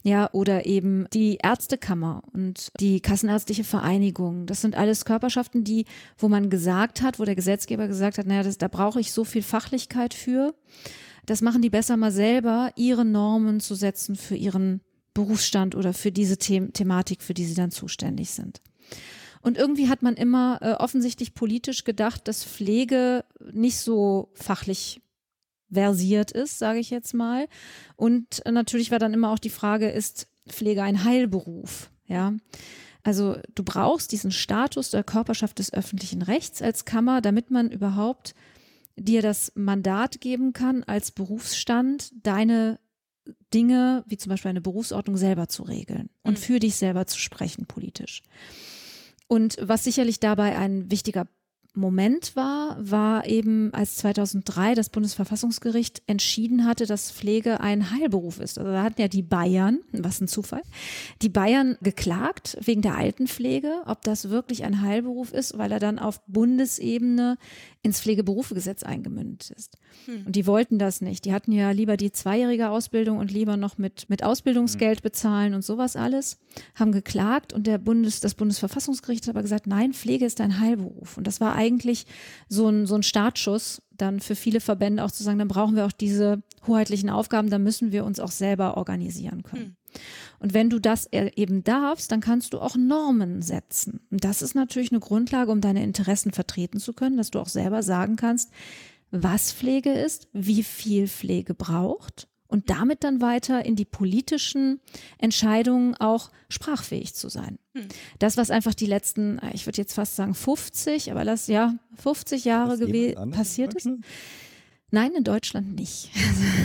[0.03, 4.45] Ja, oder eben die Ärztekammer und die Kassenärztliche Vereinigung.
[4.45, 5.85] Das sind alles Körperschaften, die,
[6.17, 9.23] wo man gesagt hat, wo der Gesetzgeber gesagt hat, naja, das, da brauche ich so
[9.23, 10.53] viel Fachlichkeit für.
[11.25, 14.81] Das machen die besser mal selber, ihre Normen zu setzen für ihren
[15.13, 18.61] Berufsstand oder für diese The Thematik, für die sie dann zuständig sind.
[19.47, 25.01] Und irgendwie hat man immer äh, offensichtlich politisch gedacht, dass Pflege nicht so fachlich
[25.71, 27.47] versiert ist, sage ich jetzt mal.
[27.95, 31.89] Und äh, natürlich war dann immer auch die Frage, ist Pflege ein Heilberuf?
[32.07, 32.33] Ja.
[33.03, 38.35] Also du brauchst diesen Status der Körperschaft des öffentlichen Rechts als Kammer, damit man überhaupt
[38.97, 42.79] dir das Mandat geben kann, als Berufsstand deine
[43.53, 46.41] Dinge, wie zum Beispiel eine Berufsordnung, selber zu regeln und mhm.
[46.41, 48.23] für dich selber zu sprechen politisch.
[49.27, 51.27] Und was sicherlich dabei ein wichtiger
[51.77, 58.57] Moment war, war eben, als 2003 das Bundesverfassungsgericht entschieden hatte, dass Pflege ein Heilberuf ist.
[58.57, 60.63] Also da hatten ja die Bayern, was ein Zufall,
[61.21, 65.99] die Bayern geklagt wegen der Altenpflege, ob das wirklich ein Heilberuf ist, weil er dann
[65.99, 67.37] auf Bundesebene
[67.81, 69.77] ins Pflegeberufegesetz eingemündet ist.
[70.05, 70.25] Hm.
[70.25, 71.25] Und die wollten das nicht.
[71.25, 75.03] Die hatten ja lieber die zweijährige Ausbildung und lieber noch mit, mit Ausbildungsgeld hm.
[75.03, 76.39] bezahlen und sowas alles,
[76.75, 81.17] haben geklagt und der Bundes, das Bundesverfassungsgericht hat aber gesagt, nein, Pflege ist ein Heilberuf.
[81.17, 82.05] Und das war eigentlich
[82.49, 85.85] so ein, so ein Startschuss dann für viele Verbände auch zu sagen, dann brauchen wir
[85.85, 89.63] auch diese hoheitlichen Aufgaben, dann müssen wir uns auch selber organisieren können.
[89.63, 89.75] Hm.
[90.39, 94.01] Und wenn du das e-, eben darfst, dann kannst du auch Normen setzen.
[94.11, 97.49] Und das ist natürlich eine Grundlage, um deine Interessen vertreten zu können, dass du auch
[97.49, 98.51] selber sagen kannst,
[99.11, 104.79] was Pflege ist, wie viel Pflege braucht und damit dann weiter in die politischen
[105.17, 107.59] Entscheidungen auch sprachfähig zu sein.
[107.73, 107.87] Hm.
[108.19, 112.45] Das, was einfach die letzten, ich würde jetzt fast sagen 50, aber das ja 50
[112.45, 112.77] Jahre
[113.31, 113.89] passiert ist.
[114.89, 116.11] Nein, in Deutschland nicht.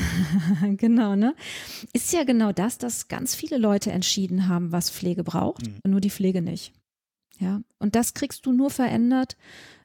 [0.77, 1.35] genau, ne?
[1.93, 5.91] Ist ja genau das, dass ganz viele Leute entschieden haben, was Pflege braucht, mhm.
[5.91, 6.73] nur die Pflege nicht.
[7.41, 9.37] Ja, und das kriegst du nur verändert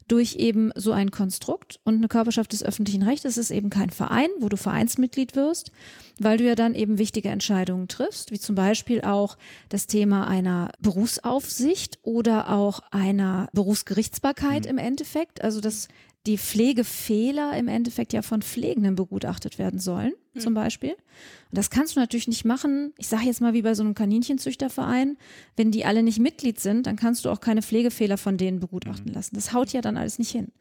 [0.07, 3.25] durch eben so ein Konstrukt und eine Körperschaft des öffentlichen Rechts.
[3.25, 5.71] Es ist eben kein Verein, wo du Vereinsmitglied wirst,
[6.19, 9.38] weil du ja dann eben wichtige Entscheidungen triffst, wie zum Beispiel auch
[9.69, 14.69] das Thema einer Berufsaufsicht oder auch einer Berufsgerichtsbarkeit mhm.
[14.69, 15.43] im Endeffekt.
[15.43, 15.89] Also das
[16.28, 20.39] die Pflegefehler im Endeffekt ja von Pflegenden begutachtet werden sollen, mhm.
[20.39, 20.91] zum Beispiel.
[20.91, 22.93] Und das kannst du natürlich nicht machen.
[22.97, 25.17] Ich sage jetzt mal wie bei so einem Kaninchenzüchterverein,
[25.55, 29.07] wenn die alle nicht Mitglied sind, dann kannst du auch keine Pflegefehler von denen begutachten
[29.07, 29.13] mhm.
[29.13, 29.36] lassen.
[29.36, 30.51] Das haut ja dann alles nicht hin.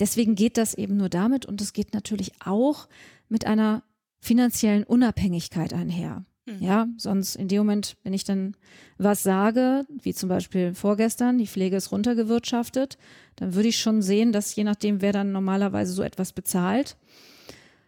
[0.00, 2.88] Deswegen geht das eben nur damit und es geht natürlich auch
[3.28, 3.84] mit einer
[4.20, 6.24] finanziellen Unabhängigkeit einher.
[6.46, 6.58] Mhm.
[6.60, 8.56] Ja, sonst in dem Moment, wenn ich dann
[8.98, 12.98] was sage, wie zum Beispiel vorgestern, die Pflege ist runtergewirtschaftet,
[13.36, 16.96] dann würde ich schon sehen, dass je nachdem, wer dann normalerweise so etwas bezahlt,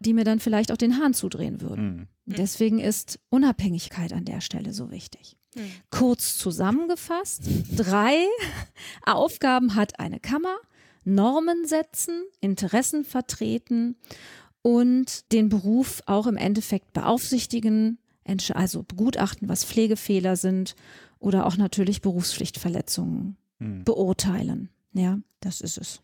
[0.00, 2.08] die mir dann vielleicht auch den Hahn zudrehen würden.
[2.24, 2.34] Mhm.
[2.34, 5.36] Deswegen ist Unabhängigkeit an der Stelle so wichtig.
[5.54, 5.70] Mhm.
[5.90, 7.42] Kurz zusammengefasst,
[7.76, 8.16] drei
[9.06, 10.56] Aufgaben hat eine Kammer.
[11.04, 13.94] Normen setzen, Interessen vertreten
[14.62, 17.98] und den Beruf auch im Endeffekt beaufsichtigen,
[18.54, 20.74] also begutachten, was Pflegefehler sind
[21.18, 23.84] oder auch natürlich Berufspflichtverletzungen hm.
[23.84, 24.70] beurteilen.
[24.92, 26.00] Ja, das ist es.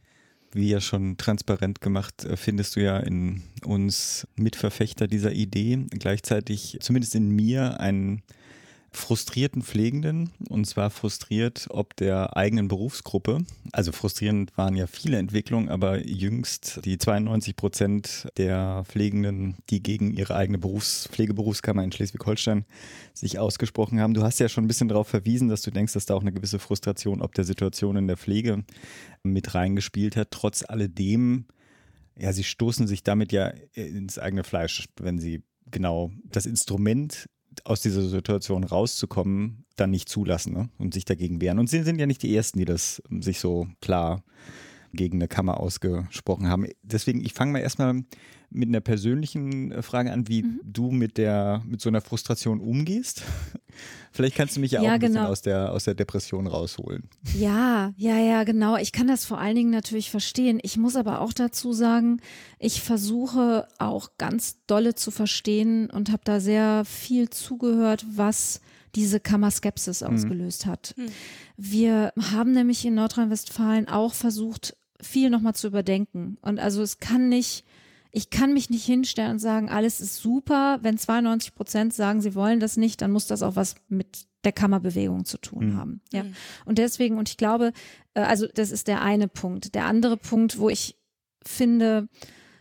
[0.52, 6.78] Wie ja schon transparent gemacht, äh, findest du ja in uns Mitverfechter dieser Idee, gleichzeitig
[6.80, 8.22] zumindest in mir ein
[8.92, 13.38] frustrierten Pflegenden und zwar frustriert ob der eigenen Berufsgruppe.
[13.72, 20.12] Also frustrierend waren ja viele Entwicklungen, aber jüngst die 92 Prozent der Pflegenden, die gegen
[20.12, 22.64] ihre eigene Berufs Pflegeberufskammer in Schleswig-Holstein
[23.14, 24.14] sich ausgesprochen haben.
[24.14, 26.32] Du hast ja schon ein bisschen darauf verwiesen, dass du denkst, dass da auch eine
[26.32, 28.64] gewisse Frustration ob der Situation in der Pflege
[29.22, 30.30] mit reingespielt hat.
[30.30, 31.46] Trotz alledem,
[32.18, 37.28] ja, sie stoßen sich damit ja ins eigene Fleisch, wenn sie genau das Instrument
[37.64, 40.68] aus dieser Situation rauszukommen, dann nicht zulassen ne?
[40.78, 41.58] und sich dagegen wehren.
[41.58, 44.22] Und sie sind ja nicht die Ersten, die das sich so klar
[44.92, 46.66] gegen eine Kammer ausgesprochen haben.
[46.82, 48.04] Deswegen, ich fange mal erstmal
[48.52, 50.60] mit einer persönlichen äh, Frage an, wie mhm.
[50.64, 53.22] du mit der, mit so einer Frustration umgehst.
[54.12, 55.12] Vielleicht kannst du mich ja, ja auch ein genau.
[55.12, 57.08] bisschen aus der, aus der Depression rausholen.
[57.34, 58.76] Ja, ja, ja, genau.
[58.76, 60.60] Ich kann das vor allen Dingen natürlich verstehen.
[60.62, 62.20] Ich muss aber auch dazu sagen,
[62.58, 68.60] ich versuche auch ganz dolle zu verstehen und habe da sehr viel zugehört, was
[68.94, 70.08] diese Kammerskepsis mhm.
[70.08, 70.94] ausgelöst hat.
[70.96, 71.06] Mhm.
[71.56, 76.38] Wir haben nämlich in Nordrhein-Westfalen auch versucht, viel nochmal zu überdenken.
[76.42, 77.64] Und also es kann nicht,
[78.12, 80.78] ich kann mich nicht hinstellen und sagen, alles ist super.
[80.82, 84.52] Wenn 92 Prozent sagen, sie wollen das nicht, dann muss das auch was mit der
[84.52, 85.76] Kammerbewegung zu tun mhm.
[85.76, 86.00] haben.
[86.12, 86.24] Ja.
[86.24, 86.34] Mhm.
[86.66, 87.72] Und deswegen, und ich glaube,
[88.14, 89.74] äh, also das ist der eine Punkt.
[89.74, 90.96] Der andere Punkt, wo ich
[91.44, 92.08] finde,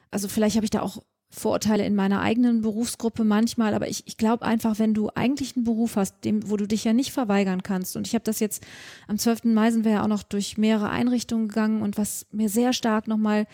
[0.10, 4.18] also vielleicht habe ich da auch Vorurteile in meiner eigenen Berufsgruppe manchmal, aber ich, ich
[4.18, 7.64] glaube einfach, wenn du eigentlich einen Beruf hast, dem, wo du dich ja nicht verweigern
[7.64, 8.66] kannst, und ich habe das jetzt
[9.08, 9.46] am 12.
[9.46, 13.08] Mai sind wir ja auch noch durch mehrere Einrichtungen gegangen und was mir sehr stark
[13.08, 13.48] nochmal,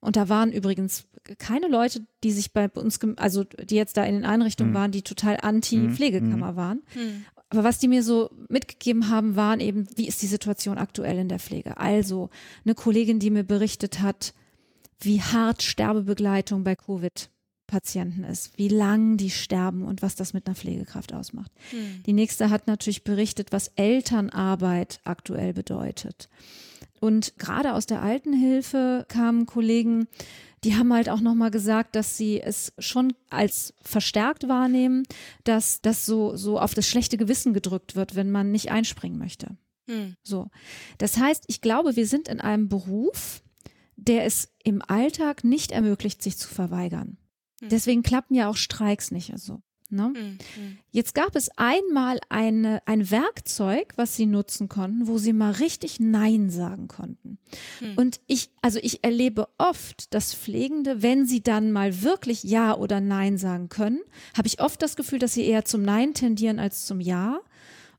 [0.00, 1.04] und da waren übrigens
[1.38, 4.76] keine Leute, die sich bei uns, also die jetzt da in den Einrichtungen Mhm.
[4.76, 6.82] waren, die total anti-Pflegekammer waren.
[6.94, 7.24] Hm.
[7.50, 11.28] Aber was die mir so mitgegeben haben, waren eben, wie ist die Situation aktuell in
[11.28, 11.78] der Pflege?
[11.78, 12.30] Also
[12.64, 14.34] eine Kollegin, die mir berichtet hat,
[15.00, 20.56] wie hart Sterbebegleitung bei Covid-Patienten ist, wie lang die sterben und was das mit einer
[20.56, 21.52] Pflegekraft ausmacht.
[21.70, 22.02] Hm.
[22.06, 26.28] Die nächste hat natürlich berichtet, was Elternarbeit aktuell bedeutet.
[27.00, 30.08] Und gerade aus der Altenhilfe kamen Kollegen,
[30.64, 35.04] die haben halt auch nochmal gesagt, dass sie es schon als verstärkt wahrnehmen,
[35.44, 39.56] dass das so, so auf das schlechte Gewissen gedrückt wird, wenn man nicht einspringen möchte.
[39.88, 40.16] Hm.
[40.22, 40.48] So.
[40.98, 43.42] Das heißt, ich glaube, wir sind in einem Beruf,
[43.96, 47.18] der es im Alltag nicht ermöglicht, sich zu verweigern.
[47.60, 47.68] Hm.
[47.68, 49.62] Deswegen klappen ja auch Streiks nicht so.
[49.90, 50.12] Ne?
[50.14, 50.38] Hm.
[50.54, 50.78] Hm.
[50.90, 55.98] Jetzt gab es einmal eine, ein Werkzeug, was sie nutzen konnten, wo sie mal richtig
[55.98, 57.38] Nein sagen konnten.
[57.78, 57.96] Hm.
[57.96, 63.00] Und ich, also ich erlebe oft, dass Pflegende, wenn sie dann mal wirklich Ja oder
[63.00, 64.00] Nein sagen können,
[64.36, 67.40] habe ich oft das Gefühl, dass sie eher zum Nein tendieren als zum Ja.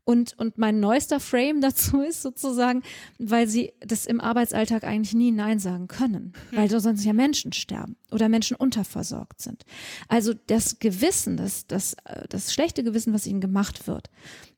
[0.10, 2.82] Und, und mein neuester Frame dazu ist sozusagen,
[3.20, 7.96] weil sie das im Arbeitsalltag eigentlich nie Nein sagen können, weil sonst ja Menschen sterben
[8.10, 9.66] oder Menschen unterversorgt sind.
[10.08, 14.10] Also das Gewissen, das, das, äh, das schlechte Gewissen, was ihnen gemacht wird,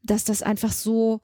[0.04, 1.20] dass das einfach so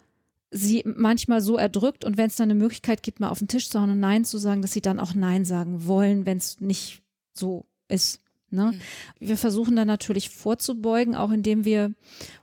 [0.52, 3.70] sie manchmal so erdrückt und wenn es dann eine Möglichkeit gibt, mal auf den Tisch
[3.70, 6.60] zu hauen und Nein zu sagen, dass sie dann auch Nein sagen wollen, wenn es
[6.60, 7.02] nicht
[7.34, 8.20] so ist.
[8.50, 8.74] Ne?
[8.74, 9.28] Mhm.
[9.28, 11.96] Wir versuchen dann natürlich vorzubeugen, auch indem wir, und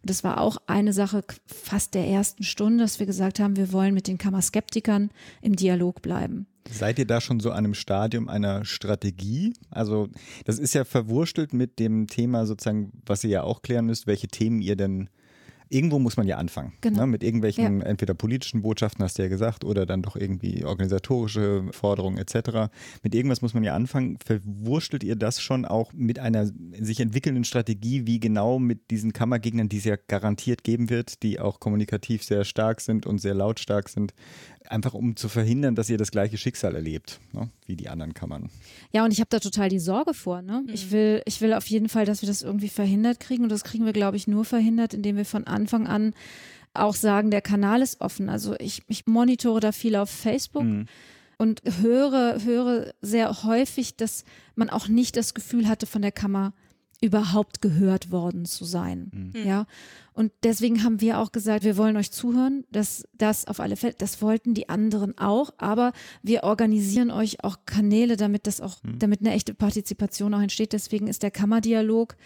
[0.03, 3.95] das war auch eine Sache fast der ersten Stunde, dass wir gesagt haben, wir wollen
[3.95, 6.47] mit den Kammerskeptikern im Dialog bleiben.
[6.71, 9.53] Seid ihr da schon so an einem Stadium einer Strategie?
[9.71, 10.09] Also
[10.45, 14.29] das ist ja verwurstelt mit dem Thema sozusagen, was ihr ja auch klären müsst, welche
[14.29, 15.09] Themen ihr denn
[15.75, 16.72] Irgendwo muss man ja anfangen.
[16.83, 17.01] Genau.
[17.01, 17.07] Ne?
[17.09, 22.16] Mit irgendwelchen entweder politischen Botschaften, hast du ja gesagt, oder dann doch irgendwie organisatorische Forderungen
[22.16, 22.70] etc.
[23.03, 24.16] Mit irgendwas muss man ja anfangen.
[24.25, 26.47] Verwurstelt ihr das schon auch mit einer
[26.79, 31.41] sich entwickelnden Strategie, wie genau mit diesen Kammergegnern, die es ja garantiert geben wird, die
[31.41, 34.14] auch kommunikativ sehr stark sind und sehr lautstark sind,
[34.69, 37.49] einfach um zu verhindern, dass ihr das gleiche Schicksal erlebt, ne?
[37.67, 38.49] wie die anderen Kammern.
[38.93, 40.43] Ja, und ich habe da total die Sorge vor.
[40.43, 40.65] Ne?
[40.73, 43.43] Ich, will, ich will auf jeden Fall, dass wir das irgendwie verhindert kriegen.
[43.45, 46.15] Und das kriegen wir, glaube ich, nur verhindert, indem wir von Anfang an
[46.73, 48.29] auch sagen, der Kanal ist offen.
[48.29, 50.87] Also ich, ich monitore da viel auf Facebook Mhm.
[51.39, 54.25] und höre, höre sehr häufig, dass
[54.57, 56.53] man auch nicht das Gefühl hatte, von der Kammer
[57.05, 59.33] überhaupt gehört worden zu sein.
[59.45, 59.67] Ja.
[60.15, 62.65] Und deswegen haben wir auch gesagt, wir wollen euch zuhören.
[62.73, 65.93] Das, das auf alle Fälle, das wollten die anderen auch, aber
[66.23, 70.73] wir organisieren euch auch Kanäle, damit das auch, damit eine echte Partizipation auch entsteht.
[70.73, 72.17] Deswegen ist der Kammerdialog,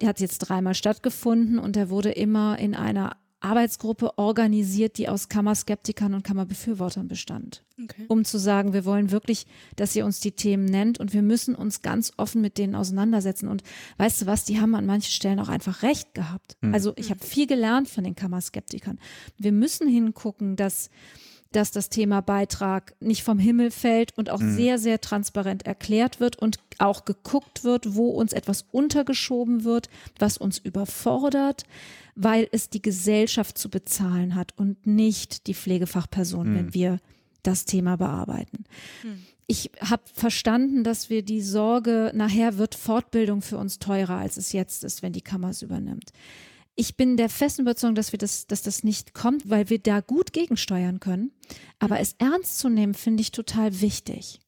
[0.00, 5.28] der hat jetzt dreimal stattgefunden und der wurde immer in einer Arbeitsgruppe organisiert, die aus
[5.28, 8.06] Kammerskeptikern und Kammerbefürwortern bestand Okay.
[8.08, 11.54] um zu sagen, wir wollen wirklich, dass ihr uns die Themen nennt und wir müssen
[11.54, 13.46] uns ganz offen mit denen auseinandersetzen.
[13.48, 13.62] Und
[13.98, 16.56] weißt du was, die haben an manchen Stellen auch einfach recht gehabt.
[16.72, 18.98] Also ich habe viel gelernt von den Kammerskeptikern.
[19.36, 20.90] Wir müssen hingucken, dass
[21.52, 26.36] dass das Thema Beitrag nicht vom Himmel fällt und auch sehr, sehr transparent erklärt wird
[26.36, 29.88] und auch geguckt wird, wo uns etwas untergeschoben wird,
[30.18, 31.64] was uns überfordert,
[32.14, 37.00] weil es die Gesellschaft zu bezahlen hat und nicht die Pflegefachperson, wenn wir
[37.42, 38.64] das Thema bearbeiten.
[39.46, 44.52] Ich habe verstanden, dass wir die Sorge, nachher wird Fortbildung für uns teurer, als es
[44.52, 46.12] jetzt ist, wenn die Kammer es übernimmt.
[46.80, 50.00] Ich bin der festen Überzeugung, dass wir das, dass das nicht kommt, weil wir da
[50.00, 51.32] gut gegensteuern können.
[51.80, 54.40] Aber es ernst zu nehmen, finde ich total wichtig.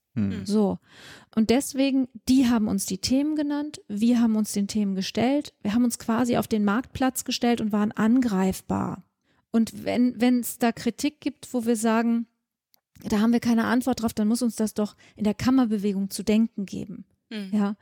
[0.44, 0.78] So.
[1.34, 5.74] Und deswegen, die haben uns die Themen genannt, wir haben uns den Themen gestellt, wir
[5.74, 9.04] haben uns quasi auf den Marktplatz gestellt und waren angreifbar.
[9.50, 12.26] Und wenn wenn es da Kritik gibt, wo wir sagen,
[13.08, 16.22] da haben wir keine Antwort drauf, dann muss uns das doch in der Kammerbewegung zu
[16.22, 17.04] denken geben.
[17.30, 17.50] Mhm.
[17.52, 17.76] Ja.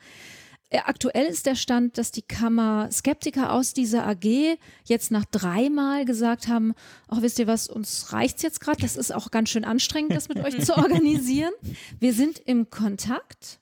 [0.71, 6.05] Äh, Aktuell ist der Stand, dass die Kammer Skeptiker aus dieser AG jetzt nach dreimal
[6.05, 6.75] gesagt haben,
[7.09, 10.29] ach wisst ihr was, uns reicht's jetzt gerade, das ist auch ganz schön anstrengend, das
[10.29, 11.53] mit euch zu organisieren.
[11.99, 13.61] Wir sind im Kontakt.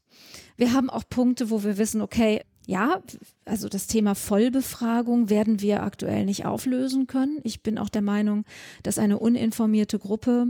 [0.56, 3.00] Wir haben auch Punkte, wo wir wissen, okay, ja,
[3.44, 7.38] also das Thema Vollbefragung werden wir aktuell nicht auflösen können.
[7.44, 8.44] Ich bin auch der Meinung,
[8.82, 10.48] dass eine uninformierte Gruppe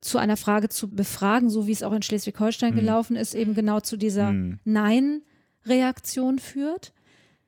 [0.00, 3.80] zu einer Frage zu befragen, so wie es auch in Schleswig-Holstein gelaufen ist, eben genau
[3.80, 4.32] zu dieser
[5.64, 6.92] Nein-Reaktion führt.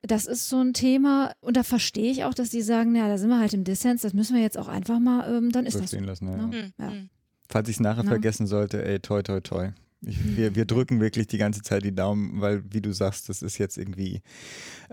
[0.03, 3.19] Das ist so ein Thema und da verstehe ich auch, dass die sagen, ja, da
[3.19, 5.75] sind wir halt im Dissens, das müssen wir jetzt auch einfach mal, ähm, dann ist
[5.75, 6.27] So das lassen.
[6.29, 6.37] Ja.
[6.37, 6.73] Ne?
[6.77, 6.91] Ja.
[6.91, 7.09] Mhm.
[7.49, 8.11] Falls ich es nachher Na?
[8.11, 9.71] vergessen sollte, ey, toi, toi, toi.
[10.05, 13.43] Ich, wir, wir drücken wirklich die ganze Zeit die Daumen, weil, wie du sagst, das
[13.43, 14.21] ist jetzt irgendwie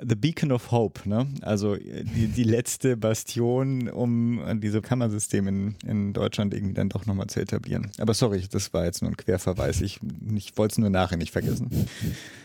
[0.01, 1.27] the beacon of hope, ne?
[1.41, 7.27] Also die, die letzte Bastion, um diese Kammersysteme in, in Deutschland irgendwie dann doch nochmal
[7.27, 7.91] zu etablieren.
[7.97, 9.81] Aber sorry, das war jetzt nur ein Querverweis.
[9.81, 9.99] Ich,
[10.35, 11.69] ich wollte es nur nachher nicht vergessen.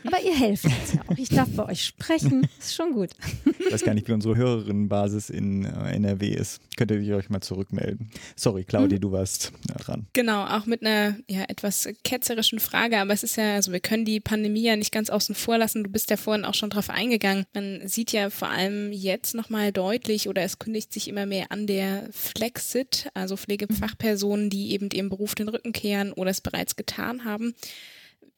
[0.07, 1.17] Aber ihr helft uns ja auch.
[1.17, 2.49] Ich darf bei euch sprechen.
[2.59, 3.11] Ist schon gut.
[3.59, 6.61] Ich weiß gar nicht, wie unsere Hörerinnenbasis in äh, NRW ist.
[6.77, 8.11] Könnt ihr euch mal zurückmelden.
[8.37, 9.03] Sorry, Claudia, mhm.
[9.03, 10.07] du warst dran.
[10.13, 14.05] Genau, auch mit einer ja, etwas ketzerischen Frage, aber es ist ja, also wir können
[14.05, 15.85] die Pandemie ja nicht ganz außen vor lassen.
[15.85, 17.47] Du bist ja vorhin auch schon drauf eingegangen.
[17.55, 21.67] Man sieht ja vor allem jetzt nochmal deutlich oder es kündigt sich immer mehr an
[21.67, 27.25] der Flexit, also Pflegefachpersonen, die eben ihrem Beruf den Rücken kehren oder es bereits getan
[27.25, 27.55] haben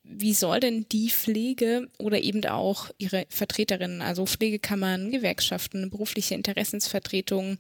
[0.09, 7.59] wie soll denn die Pflege oder eben auch ihre Vertreterinnen, also Pflegekammern, Gewerkschaften, berufliche Interessensvertretungen,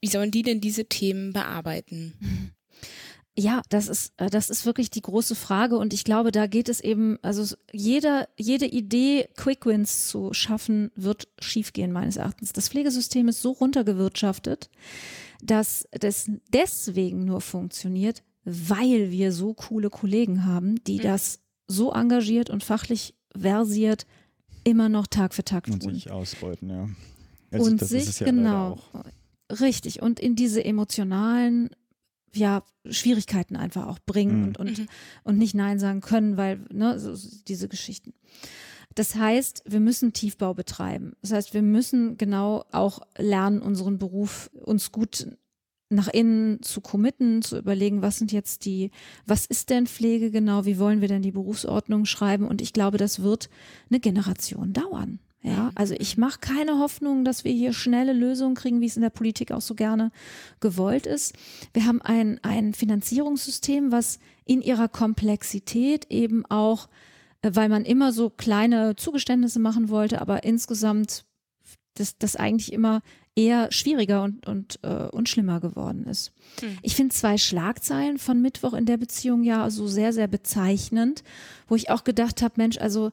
[0.00, 2.54] wie sollen die denn diese Themen bearbeiten?
[3.38, 6.68] Ja, das ist, äh, das ist wirklich die große Frage und ich glaube, da geht
[6.68, 12.52] es eben, also jeder, jede Idee, Quick Wins zu schaffen, wird schiefgehen meines Erachtens.
[12.52, 14.70] Das Pflegesystem ist so runtergewirtschaftet,
[15.40, 21.02] dass das deswegen nur funktioniert, weil wir so coole Kollegen haben, die mhm.
[21.02, 24.04] das so engagiert und fachlich versiert
[24.64, 25.74] immer noch Tag für Tag tun.
[25.74, 26.88] Und sich ausbeuten, ja.
[27.52, 28.78] Also und sich, ja genau,
[29.48, 31.70] richtig, und in diese emotionalen
[32.34, 34.46] ja, Schwierigkeiten einfach auch bringen mhm.
[34.46, 34.88] und, und, mhm.
[35.24, 37.14] und nicht Nein sagen können, weil, ne, so,
[37.46, 38.14] diese Geschichten.
[38.94, 41.12] Das heißt, wir müssen Tiefbau betreiben.
[41.22, 45.28] Das heißt, wir müssen genau auch lernen, unseren Beruf uns gut
[45.90, 48.90] nach innen zu committen, zu überlegen, was sind jetzt die,
[49.26, 52.46] was ist denn Pflege genau, wie wollen wir denn die Berufsordnung schreiben?
[52.46, 53.48] Und ich glaube, das wird
[53.88, 55.18] eine Generation dauern.
[55.42, 55.70] Ja, mhm.
[55.74, 59.10] also ich mache keine Hoffnung, dass wir hier schnelle Lösungen kriegen, wie es in der
[59.10, 60.10] Politik auch so gerne
[60.60, 61.34] gewollt ist.
[61.72, 66.88] Wir haben ein, ein Finanzierungssystem, was in ihrer Komplexität eben auch,
[67.42, 71.24] äh, weil man immer so kleine Zugeständnisse machen wollte, aber insgesamt
[71.94, 73.02] das, das eigentlich immer
[73.34, 76.32] eher schwieriger und, und, äh, und schlimmer geworden ist.
[76.60, 76.78] Hm.
[76.82, 81.22] Ich finde zwei Schlagzeilen von Mittwoch in der Beziehung ja so sehr, sehr bezeichnend,
[81.68, 83.12] wo ich auch gedacht habe, Mensch, also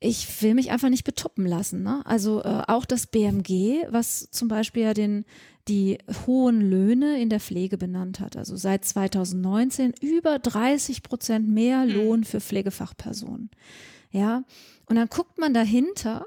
[0.00, 1.82] ich will mich einfach nicht betuppen lassen.
[1.82, 2.00] Ne?
[2.06, 5.26] Also äh, auch das BMG, was zum Beispiel ja den,
[5.68, 8.36] die hohen Löhne in der Pflege benannt hat.
[8.36, 11.90] Also seit 2019 über 30 Prozent mehr hm.
[11.90, 13.50] Lohn für Pflegefachpersonen.
[14.10, 14.42] Ja,
[14.86, 16.26] und dann guckt man dahinter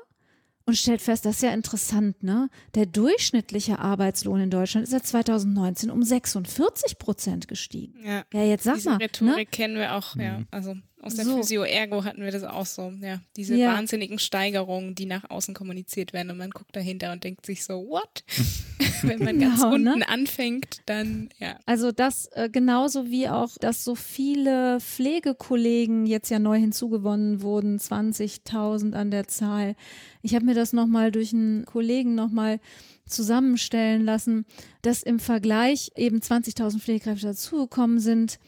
[0.65, 2.49] und stellt fest, das ist ja interessant, ne?
[2.75, 7.99] Der durchschnittliche Arbeitslohn in Deutschland ist seit 2019 um 46 Prozent gestiegen.
[8.05, 8.97] Ja, ja jetzt sag Diese mal.
[8.97, 9.45] Rhetorik ne?
[9.47, 10.39] kennen wir auch, ja.
[10.39, 10.47] Mhm.
[10.51, 11.37] Also aus der so.
[11.37, 13.19] Physio Ergo hatten wir das auch so, ja.
[13.35, 13.73] Diese ja.
[13.73, 17.85] wahnsinnigen Steigerungen, die nach außen kommuniziert werden und man guckt dahinter und denkt sich so,
[17.89, 18.23] what?
[19.01, 20.07] Wenn man ganz genau, unten ne?
[20.07, 21.59] anfängt, dann, ja.
[21.65, 27.77] Also das äh, genauso wie auch, dass so viele Pflegekollegen jetzt ja neu hinzugewonnen wurden,
[27.77, 29.75] 20.000 an der Zahl.
[30.21, 32.59] Ich habe mir das nochmal durch einen Kollegen nochmal
[33.05, 34.45] zusammenstellen lassen,
[34.81, 38.39] dass im Vergleich eben 20.000 Pflegekräfte dazugekommen sind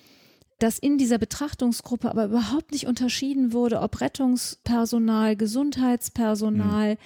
[0.59, 6.97] dass in dieser Betrachtungsgruppe aber überhaupt nicht unterschieden wurde, ob Rettungspersonal, Gesundheitspersonal, mhm.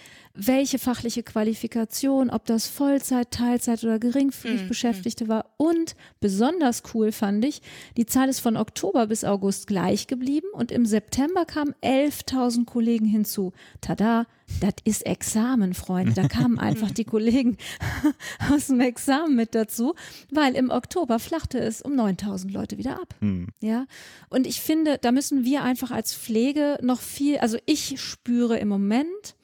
[0.41, 4.67] Welche fachliche Qualifikation, ob das Vollzeit, Teilzeit oder geringfügig mhm.
[4.67, 5.45] Beschäftigte war.
[5.57, 7.61] Und besonders cool fand ich,
[7.97, 13.05] die Zahl ist von Oktober bis August gleich geblieben und im September kamen 11.000 Kollegen
[13.05, 13.51] hinzu.
[13.81, 14.25] Tada,
[14.61, 16.13] das ist Examen, Freunde.
[16.13, 17.57] Da kamen einfach die Kollegen
[18.51, 19.93] aus dem Examen mit dazu,
[20.31, 23.15] weil im Oktober flachte es um 9000 Leute wieder ab.
[23.19, 23.47] Mhm.
[23.61, 23.85] Ja.
[24.29, 28.69] Und ich finde, da müssen wir einfach als Pflege noch viel, also ich spüre im
[28.69, 29.35] Moment,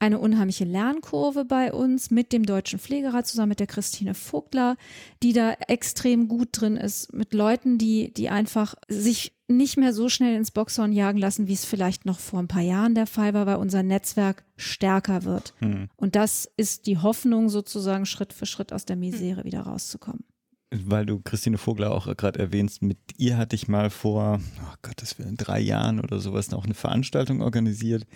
[0.00, 4.76] eine unheimliche Lernkurve bei uns mit dem Deutschen Pflegerat zusammen mit der Christine Vogtler,
[5.22, 10.08] die da extrem gut drin ist, mit Leuten, die, die einfach sich nicht mehr so
[10.08, 13.34] schnell ins Boxhorn jagen lassen, wie es vielleicht noch vor ein paar Jahren der Fall
[13.34, 15.54] war, weil unser Netzwerk stärker wird.
[15.58, 15.88] Hm.
[15.96, 20.24] Und das ist die Hoffnung, sozusagen Schritt für Schritt aus der Misere wieder rauszukommen
[20.70, 24.94] weil du Christine Vogler auch gerade erwähnst, mit ihr hatte ich mal vor, oh Gott,
[24.96, 28.06] das wäre in drei Jahren oder sowas noch eine Veranstaltung organisiert.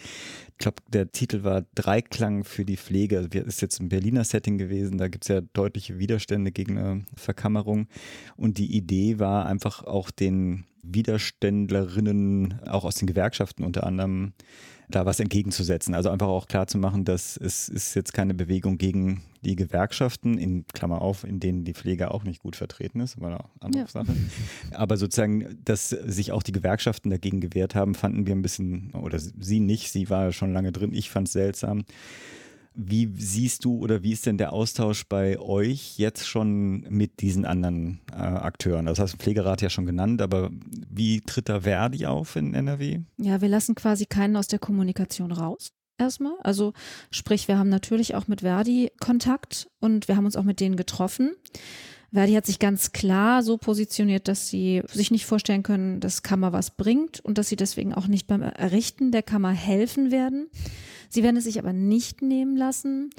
[0.53, 3.29] Ich glaube, der Titel war Dreiklang für die Pflege.
[3.29, 4.99] Das ist jetzt ein Berliner Setting gewesen.
[4.99, 7.89] Da gibt es ja deutliche Widerstände gegen eine Verkammerung.
[8.37, 14.33] Und die Idee war einfach auch den Widerständlerinnen, auch aus den Gewerkschaften unter anderem,
[14.89, 15.95] da was entgegenzusetzen.
[15.95, 20.39] Also einfach auch klar zu machen, dass es ist jetzt keine Bewegung gegen die Gewerkschaften,
[20.39, 23.83] in Klammer auf, in denen die Pflege auch nicht gut vertreten ist, war eine andere
[23.83, 23.89] ja.
[23.89, 24.15] Sache.
[24.73, 29.19] Aber sozusagen, dass sich auch die Gewerkschaften dagegen gewehrt haben, fanden wir ein bisschen, oder
[29.19, 31.85] sie nicht, sie war schon lange drin, ich fand es seltsam.
[32.75, 37.45] Wie siehst du oder wie ist denn der Austausch bei euch jetzt schon mit diesen
[37.45, 38.87] anderen äh, Akteuren?
[38.87, 40.51] Das hast du Pflegerat ja schon genannt, aber
[40.91, 43.01] wie tritt da Verdi auf in NRW?
[43.17, 45.73] Ja, wir lassen quasi keinen aus der Kommunikation raus.
[45.99, 46.35] Erstmal.
[46.43, 46.73] Also
[47.13, 50.77] sprich, wir haben natürlich auch mit Verdi Kontakt und wir haben uns auch mit denen
[50.77, 51.31] getroffen.
[52.13, 56.53] Verdi hat sich ganz klar so positioniert, dass sie sich nicht vorstellen können, dass Kammer
[56.53, 60.49] was bringt und dass sie deswegen auch nicht beim Errichten der Kammer helfen werden.
[61.15, 63.11] Sie werden es sich aber nicht nehmen lassen,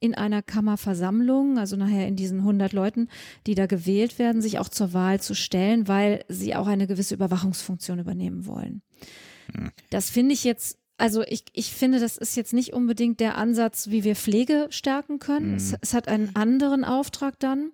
[0.00, 3.08] in einer Kammerversammlung, also nachher in diesen 100 Leuten,
[3.46, 7.14] die da gewählt werden, sich auch zur Wahl zu stellen, weil sie auch eine gewisse
[7.14, 8.82] Überwachungsfunktion übernehmen wollen.
[9.54, 9.70] Hm.
[9.90, 13.88] Das finde ich jetzt also ich, ich finde, das ist jetzt nicht unbedingt der Ansatz,
[13.90, 15.50] wie wir Pflege stärken können.
[15.50, 15.56] Mhm.
[15.56, 17.72] Es, es, hat einen anderen Auftrag dann.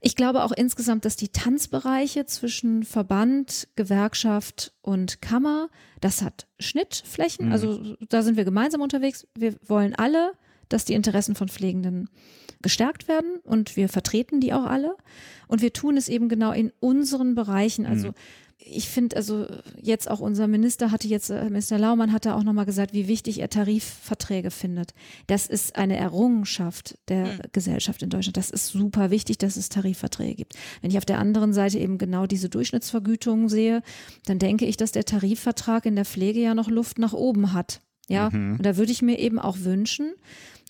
[0.00, 5.68] Ich glaube auch insgesamt, dass die Tanzbereiche zwischen Verband, Gewerkschaft und Kammer,
[6.00, 7.46] das hat Schnittflächen.
[7.46, 7.52] Mhm.
[7.52, 9.26] Also da sind wir gemeinsam unterwegs.
[9.34, 10.32] Wir wollen alle,
[10.68, 12.10] dass die Interessen von Pflegenden
[12.62, 14.96] gestärkt werden und wir vertreten die auch alle.
[15.46, 17.86] Und wir tun es eben genau in unseren Bereichen.
[17.86, 18.14] Also mhm
[18.58, 19.46] ich finde, also
[19.80, 23.40] jetzt auch unser Minister hatte jetzt, äh, Minister Laumann hatte auch nochmal gesagt, wie wichtig
[23.40, 24.92] er Tarifverträge findet.
[25.26, 27.38] Das ist eine Errungenschaft der mhm.
[27.52, 28.36] Gesellschaft in Deutschland.
[28.36, 30.54] Das ist super wichtig, dass es Tarifverträge gibt.
[30.80, 33.82] Wenn ich auf der anderen Seite eben genau diese Durchschnittsvergütung sehe,
[34.24, 37.80] dann denke ich, dass der Tarifvertrag in der Pflege ja noch Luft nach oben hat.
[38.08, 38.56] Ja, mhm.
[38.56, 40.12] und da würde ich mir eben auch wünschen,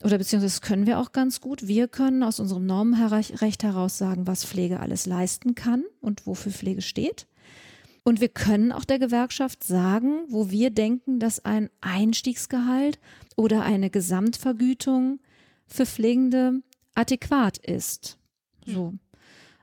[0.03, 1.67] oder beziehungsweise das können wir auch ganz gut.
[1.67, 6.83] Wir können aus unserem Normenrecht heraus sagen, was Pflege alles leisten kann und wofür Pflege
[6.83, 7.27] steht.
[8.07, 13.01] Und wir können auch der Gewerkschaft sagen, wo wir denken, dass ein Einstiegsgehalt
[13.35, 15.19] oder eine Gesamtvergütung
[15.67, 16.63] für Pflegende
[16.95, 18.17] adäquat ist.
[18.65, 18.95] So.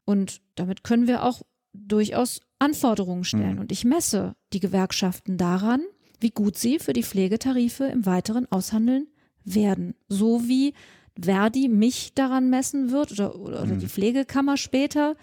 [0.03, 3.53] Und damit können wir auch durchaus Anforderungen stellen.
[3.53, 3.59] Mhm.
[3.61, 5.81] Und ich messe die Gewerkschaften daran,
[6.19, 9.07] wie gut sie für die Pflegetarife im Weiteren aushandeln
[9.45, 9.95] werden.
[10.09, 10.73] So wie
[11.17, 13.89] Verdi mich daran messen wird oder, oder, oder die mhm.
[13.89, 15.15] Pflegekammer später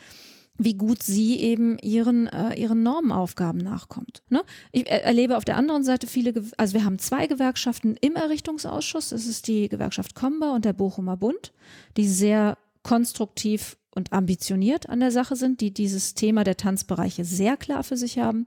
[0.63, 4.23] wie gut sie eben ihren, äh, ihren Normaufgaben nachkommt.
[4.29, 4.43] Ne?
[4.73, 9.27] Ich erlebe auf der anderen Seite viele, also wir haben zwei Gewerkschaften im Errichtungsausschuss, das
[9.27, 11.53] ist die Gewerkschaft Komba und der Bochumer Bund,
[11.97, 17.57] die sehr konstruktiv und ambitioniert an der Sache sind, die dieses Thema der Tanzbereiche sehr
[17.57, 18.47] klar für sich haben,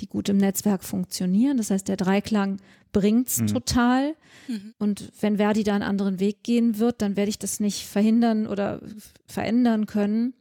[0.00, 1.58] die gut im Netzwerk funktionieren.
[1.58, 2.58] Das heißt, der Dreiklang
[2.92, 3.46] bringt's mhm.
[3.48, 4.14] total.
[4.46, 4.74] Mhm.
[4.78, 8.46] Und wenn Verdi da einen anderen Weg gehen wird, dann werde ich das nicht verhindern
[8.46, 8.80] oder
[9.26, 10.34] verändern können.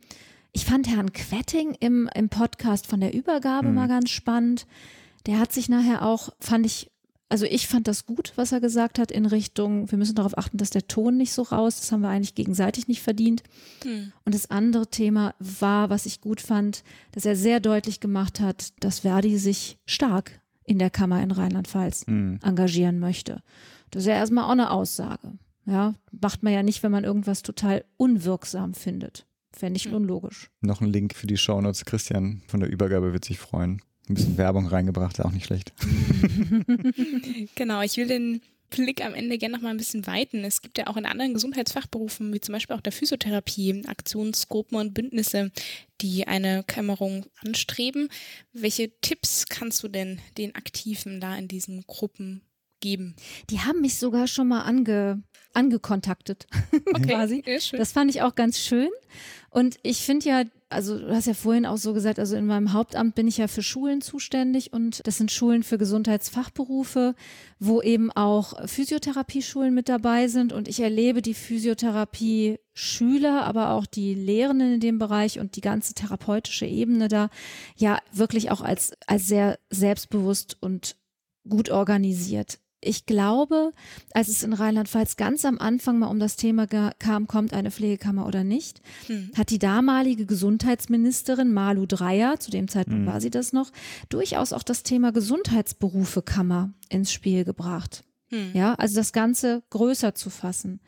[0.58, 3.76] Ich fand Herrn Quetting im, im Podcast von der Übergabe mhm.
[3.76, 4.66] mal ganz spannend.
[5.28, 6.90] Der hat sich nachher auch, fand ich,
[7.30, 10.58] also ich fand das gut, was er gesagt hat in Richtung, wir müssen darauf achten,
[10.58, 13.44] dass der Ton nicht so raus, das haben wir eigentlich gegenseitig nicht verdient.
[13.86, 14.14] Mhm.
[14.26, 18.74] Und das andere Thema war, was ich gut fand, dass er sehr deutlich gemacht hat,
[18.80, 22.40] dass Verdi sich stark in der Kammer in Rheinland-Pfalz mhm.
[22.42, 23.44] engagieren möchte.
[23.92, 25.34] Das ist ja erstmal auch eine Aussage.
[25.68, 29.28] Ja, macht man ja nicht, wenn man irgendwas total unwirksam findet.
[29.58, 30.50] Fände ich unlogisch.
[30.62, 31.86] Noch ein Link für die Shownotes.
[31.86, 33.82] Christian von der Übergabe wird sich freuen.
[34.08, 35.74] Ein bisschen Werbung reingebracht, auch nicht schlecht.
[37.56, 40.44] genau, ich will den Blick am Ende gerne noch mal ein bisschen weiten.
[40.44, 44.94] Es gibt ja auch in anderen Gesundheitsfachberufen, wie zum Beispiel auch der Physiotherapie, Aktionsgruppen und
[44.94, 45.52] Bündnisse,
[46.02, 48.10] die eine Kämmerung anstreben.
[48.54, 52.42] Welche Tipps kannst du denn den Aktiven da in diesen Gruppen
[52.80, 53.16] geben?
[53.50, 55.24] Die haben mich sogar schon mal ange,
[55.54, 56.46] angekontaktet,
[56.94, 57.14] okay.
[57.14, 57.44] quasi.
[57.72, 58.90] Das fand ich auch ganz schön.
[59.50, 62.74] Und ich finde ja, also du hast ja vorhin auch so gesagt, also in meinem
[62.74, 67.16] Hauptamt bin ich ja für Schulen zuständig und das sind Schulen für Gesundheitsfachberufe,
[67.58, 74.14] wo eben auch Physiotherapieschulen mit dabei sind und ich erlebe die Physiotherapie-Schüler, aber auch die
[74.14, 77.30] Lehrenden in dem Bereich und die ganze therapeutische Ebene da
[77.78, 80.98] ja wirklich auch als, als sehr selbstbewusst und
[81.48, 83.74] gut organisiert ich glaube,
[84.14, 88.28] als es in Rheinland-Pfalz ganz am Anfang mal um das Thema kam, kommt eine Pflegekammer
[88.28, 89.32] oder nicht, hm.
[89.36, 93.08] hat die damalige Gesundheitsministerin Malu Dreyer, zu dem Zeitpunkt hm.
[93.08, 93.72] war sie das noch,
[94.10, 98.04] durchaus auch das Thema Gesundheitsberufekammer ins Spiel gebracht.
[98.30, 98.52] Hm.
[98.54, 100.80] Ja, also das Ganze größer zu fassen.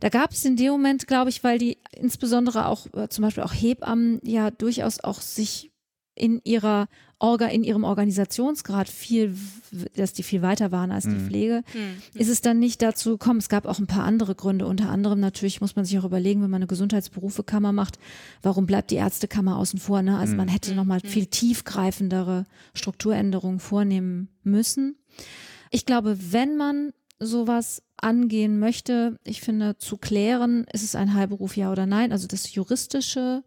[0.00, 3.42] Da gab es in dem Moment, glaube ich, weil die insbesondere auch äh, zum Beispiel
[3.42, 5.72] auch Hebammen ja durchaus auch sich
[6.14, 6.88] in ihrer
[7.20, 9.34] Orga, in ihrem Organisationsgrad viel,
[9.96, 11.26] dass die viel weiter waren als die mhm.
[11.26, 12.18] Pflege, mhm.
[12.20, 13.40] ist es dann nicht dazu gekommen.
[13.40, 14.66] Es gab auch ein paar andere Gründe.
[14.66, 17.98] Unter anderem natürlich muss man sich auch überlegen, wenn man eine Gesundheitsberufekammer macht,
[18.42, 20.00] warum bleibt die Ärztekammer außen vor?
[20.02, 20.16] Ne?
[20.16, 20.38] Also mhm.
[20.38, 22.44] man hätte nochmal viel tiefgreifendere
[22.74, 24.96] Strukturänderungen vornehmen müssen.
[25.70, 31.56] Ich glaube, wenn man sowas angehen möchte, ich finde, zu klären, ist es ein Heilberuf,
[31.56, 33.42] ja oder nein, also das juristische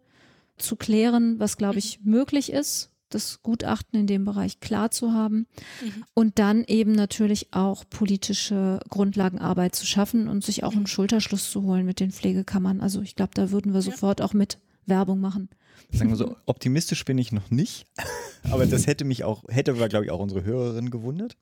[0.58, 5.46] zu klären, was glaube ich möglich ist, das Gutachten in dem Bereich klar zu haben
[5.82, 6.04] mhm.
[6.14, 10.88] und dann eben natürlich auch politische Grundlagenarbeit zu schaffen und sich auch einen mhm.
[10.88, 12.80] Schulterschluss zu holen mit den Pflegekammern.
[12.80, 13.90] Also ich glaube, da würden wir ja.
[13.90, 15.48] sofort auch mit Werbung machen.
[15.90, 17.86] Sagen wir so, optimistisch bin ich noch nicht,
[18.50, 21.36] aber das hätte mich auch, hätte aber, glaube ich, auch unsere Hörerin gewundert.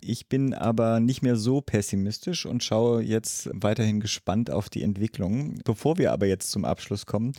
[0.00, 5.60] Ich bin aber nicht mehr so pessimistisch und schaue jetzt weiterhin gespannt auf die Entwicklung.
[5.64, 7.32] Bevor wir aber jetzt zum Abschluss kommen,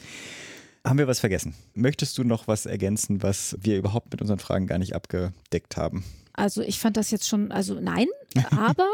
[0.86, 1.54] haben wir was vergessen?
[1.74, 6.04] Möchtest du noch was ergänzen, was wir überhaupt mit unseren Fragen gar nicht abgedeckt haben?
[6.34, 8.08] Also ich fand das jetzt schon, also nein,
[8.52, 8.88] aber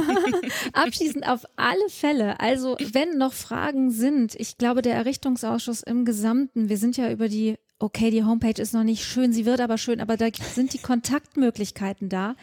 [0.72, 2.40] abschließend auf alle Fälle.
[2.40, 7.28] Also wenn noch Fragen sind, ich glaube, der Errichtungsausschuss im Gesamten, wir sind ja über
[7.28, 10.72] die, okay, die Homepage ist noch nicht schön, sie wird aber schön, aber da sind
[10.72, 12.34] die Kontaktmöglichkeiten da.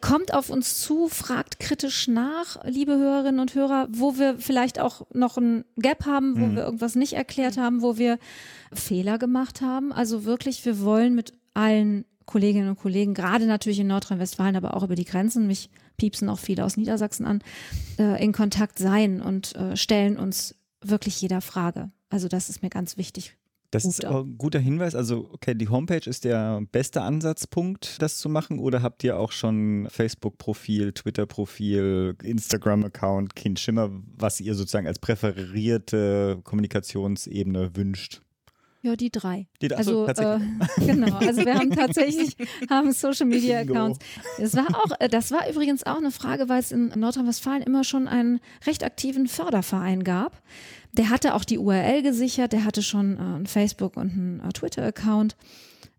[0.00, 5.06] Kommt auf uns zu, fragt kritisch nach, liebe Hörerinnen und Hörer, wo wir vielleicht auch
[5.12, 6.56] noch ein Gap haben, wo mhm.
[6.56, 8.18] wir irgendwas nicht erklärt haben, wo wir
[8.72, 9.92] Fehler gemacht haben.
[9.92, 14.84] Also wirklich, wir wollen mit allen Kolleginnen und Kollegen, gerade natürlich in Nordrhein-Westfalen, aber auch
[14.84, 17.42] über die Grenzen, mich piepsen auch viele aus Niedersachsen an,
[17.98, 21.90] äh, in Kontakt sein und äh, stellen uns wirklich jeder Frage.
[22.08, 23.36] Also das ist mir ganz wichtig.
[23.70, 24.96] Das ist ein guter Hinweis.
[24.96, 28.58] Also, okay, die Homepage ist der beste Ansatzpunkt, das zu machen.
[28.58, 36.40] Oder habt ihr auch schon Facebook-Profil, Twitter-Profil, Instagram-Account, Kind Schimmer, was ihr sozusagen als präferierte
[36.42, 38.22] Kommunikationsebene wünscht?
[38.82, 39.46] Ja, die drei.
[39.60, 40.38] Die drei also, äh,
[40.78, 41.16] genau.
[41.16, 42.34] Also wir haben tatsächlich
[42.70, 43.98] haben Social Media Accounts.
[44.38, 47.84] Das war auch, äh, das war übrigens auch eine Frage, weil es in Nordrhein-Westfalen immer
[47.84, 50.40] schon einen recht aktiven Förderverein gab.
[50.92, 54.52] Der hatte auch die URL gesichert, der hatte schon äh, ein Facebook und einen äh,
[54.52, 55.36] Twitter-Account.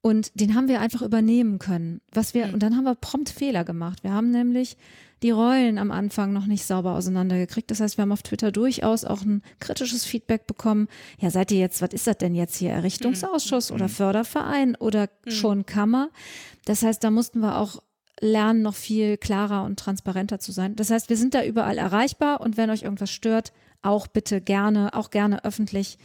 [0.02, 2.02] Und den haben wir einfach übernehmen können.
[2.12, 2.56] Was wir, hm.
[2.56, 4.04] und dann haben wir prompt Fehler gemacht.
[4.04, 4.76] Wir haben nämlich
[5.24, 7.70] die Rollen am Anfang noch nicht sauber auseinandergekriegt.
[7.70, 10.88] Das heißt, wir haben auf Twitter durchaus auch ein kritisches Feedback bekommen.
[11.20, 12.72] Ja, seid ihr jetzt, was ist das denn jetzt hier?
[12.72, 13.76] Errichtungsausschuss mhm.
[13.76, 15.32] oder Förderverein oder mhm.
[15.32, 16.10] schon Kammer?
[16.66, 17.82] Das heißt, da mussten wir auch
[18.20, 20.76] lernen, noch viel klarer und transparenter zu sein.
[20.76, 23.52] Das heißt, wir sind da überall erreichbar und wenn euch irgendwas stört,
[23.82, 25.98] auch bitte gerne, auch gerne öffentlich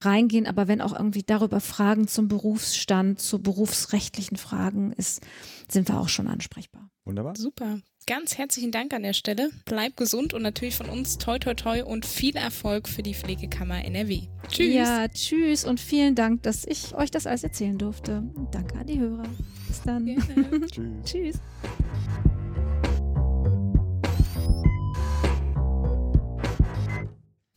[0.00, 0.46] reingehen.
[0.46, 5.22] Aber wenn auch irgendwie darüber Fragen zum Berufsstand, zu berufsrechtlichen Fragen ist,
[5.68, 6.90] sind wir auch schon ansprechbar.
[7.10, 7.34] Wunderbar.
[7.36, 7.80] Super.
[8.06, 9.50] Ganz herzlichen Dank an der Stelle.
[9.64, 13.84] Bleib gesund und natürlich von uns toi toi toi und viel Erfolg für die Pflegekammer
[13.84, 14.28] NRW.
[14.48, 14.74] Tschüss.
[14.74, 18.22] Ja, tschüss und vielen Dank, dass ich euch das alles erzählen durfte.
[18.34, 19.26] Und danke an die Hörer.
[19.66, 20.06] Bis dann.
[20.70, 21.04] tschüss.
[21.04, 21.40] tschüss.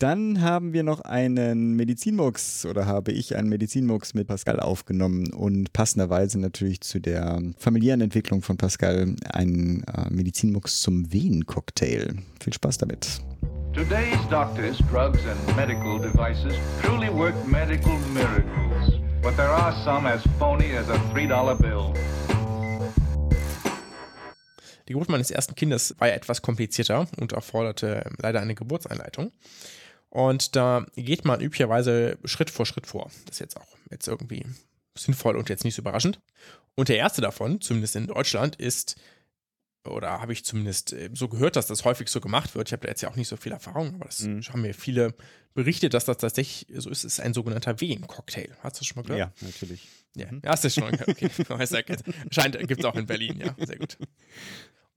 [0.04, 5.72] Dann haben wir noch einen Medizinmux oder habe ich einen Medizinmux mit Pascal aufgenommen und
[5.72, 12.16] passenderweise natürlich zu der familiären Entwicklung von Pascal einen äh, Medizinmux zum Venencocktail.
[12.38, 13.22] Viel Spaß damit.
[13.72, 16.52] Today's doctors, drugs and medical devices
[16.82, 19.00] truly work medical miracles.
[19.22, 21.94] But there are some as phony as a $3 bill.
[24.86, 29.32] Die Geburt meines ersten Kindes war ja etwas komplizierter und erforderte leider eine Geburtseinleitung.
[30.14, 33.10] Und da geht man üblicherweise Schritt vor Schritt vor.
[33.26, 34.46] Das ist jetzt auch jetzt irgendwie
[34.96, 36.20] sinnvoll und jetzt nicht so überraschend.
[36.76, 38.94] Und der erste davon, zumindest in Deutschland, ist,
[39.84, 42.68] oder habe ich zumindest äh, so gehört, dass das häufig so gemacht wird.
[42.68, 44.40] Ich habe da jetzt ja auch nicht so viel Erfahrung, aber das mhm.
[44.42, 45.14] haben mir viele
[45.52, 46.98] berichtet, dass das tatsächlich so ist.
[46.98, 48.50] Es ist ein sogenannter Wehen-Cocktail.
[48.60, 49.18] Hast du das schon mal gehört?
[49.18, 49.88] Ja, natürlich.
[50.14, 50.42] Ja, mhm.
[50.46, 51.08] hast du schon mal gehört.
[51.08, 51.28] Okay,
[52.30, 53.98] scheint, gibt es auch in Berlin, ja, sehr gut.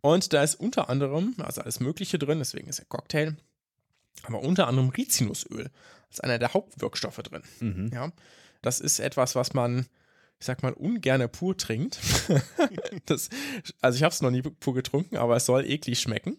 [0.02, 3.36] Und da ist unter anderem, also alles Mögliche drin, deswegen ist der Cocktail
[4.24, 5.70] aber unter anderem Rizinusöl
[6.10, 7.44] als einer der Hauptwirkstoffe drin.
[7.60, 7.92] Mhm.
[7.94, 8.12] Ja,
[8.62, 9.88] das ist etwas, was man,
[10.40, 12.00] ich sag mal, ungerne pur trinkt.
[13.06, 13.30] das,
[13.82, 16.38] also ich habe es noch nie pur getrunken, aber es soll eklig schmecken.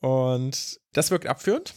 [0.00, 1.74] Und das wirkt abführend.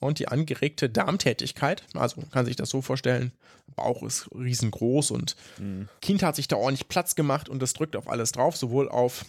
[0.00, 3.32] Und die angeregte Darmtätigkeit, also man kann sich das so vorstellen,
[3.76, 5.88] Bauch ist riesengroß und mhm.
[6.00, 9.26] Kind hat sich da ordentlich Platz gemacht und das drückt auf alles drauf, sowohl auf,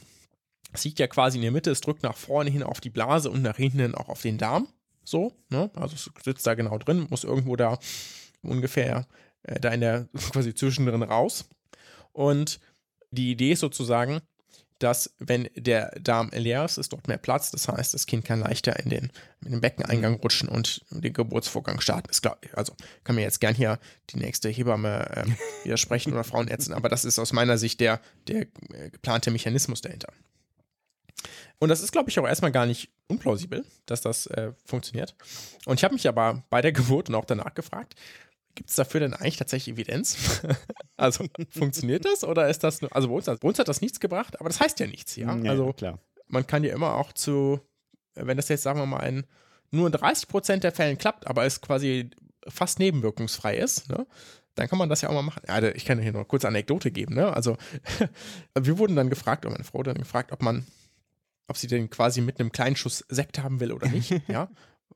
[0.71, 3.29] es liegt ja quasi in der Mitte, es drückt nach vorne hin auf die Blase
[3.29, 4.69] und nach hinten hin auch auf den Darm.
[5.03, 5.69] So, ne?
[5.75, 7.79] Also es sitzt da genau drin, muss irgendwo da
[8.41, 9.07] ungefähr
[9.43, 11.49] äh, da in der quasi zwischendrin raus.
[12.11, 12.59] Und
[13.11, 14.21] die Idee ist sozusagen,
[14.81, 17.51] dass wenn der Darm leer ist, ist dort mehr Platz.
[17.51, 19.11] Das heißt, das Kind kann leichter in den,
[19.45, 20.19] in den Beckeneingang mhm.
[20.19, 22.09] rutschen und den Geburtsvorgang starten.
[22.09, 22.73] Ist klar, also
[23.03, 23.79] kann mir jetzt gern hier
[24.09, 25.25] die nächste Hebamme äh,
[25.63, 30.11] widersprechen oder Frauenärztin, aber das ist aus meiner Sicht der, der äh, geplante Mechanismus dahinter.
[31.59, 35.15] Und das ist, glaube ich, auch erstmal gar nicht unplausibel, dass das äh, funktioniert.
[35.65, 37.95] Und ich habe mich aber bei der Geburt und auch danach gefragt,
[38.55, 40.41] gibt es dafür denn eigentlich tatsächlich Evidenz?
[40.97, 43.99] also funktioniert das oder ist das nur, also bei uns, bei uns, hat das nichts
[43.99, 45.35] gebracht, aber das heißt ja nichts, ja.
[45.35, 45.99] ja also klar.
[46.27, 47.61] man kann ja immer auch zu,
[48.15, 49.25] wenn das jetzt, sagen wir mal, in
[49.71, 52.09] nur in 30 Prozent der Fällen klappt, aber es quasi
[52.47, 54.05] fast nebenwirkungsfrei ist, ne?
[54.55, 55.43] dann kann man das ja auch mal machen.
[55.47, 57.15] Ja, ich kann hier noch eine kurze Anekdote geben.
[57.15, 57.33] Ne?
[57.33, 57.57] Also
[58.59, 60.65] wir wurden dann gefragt, oder meine Frau dann gefragt, ob man,
[61.47, 64.11] ob sie denn quasi mit einem kleinen Schuss Sekt haben will oder nicht.
[64.27, 64.49] ja,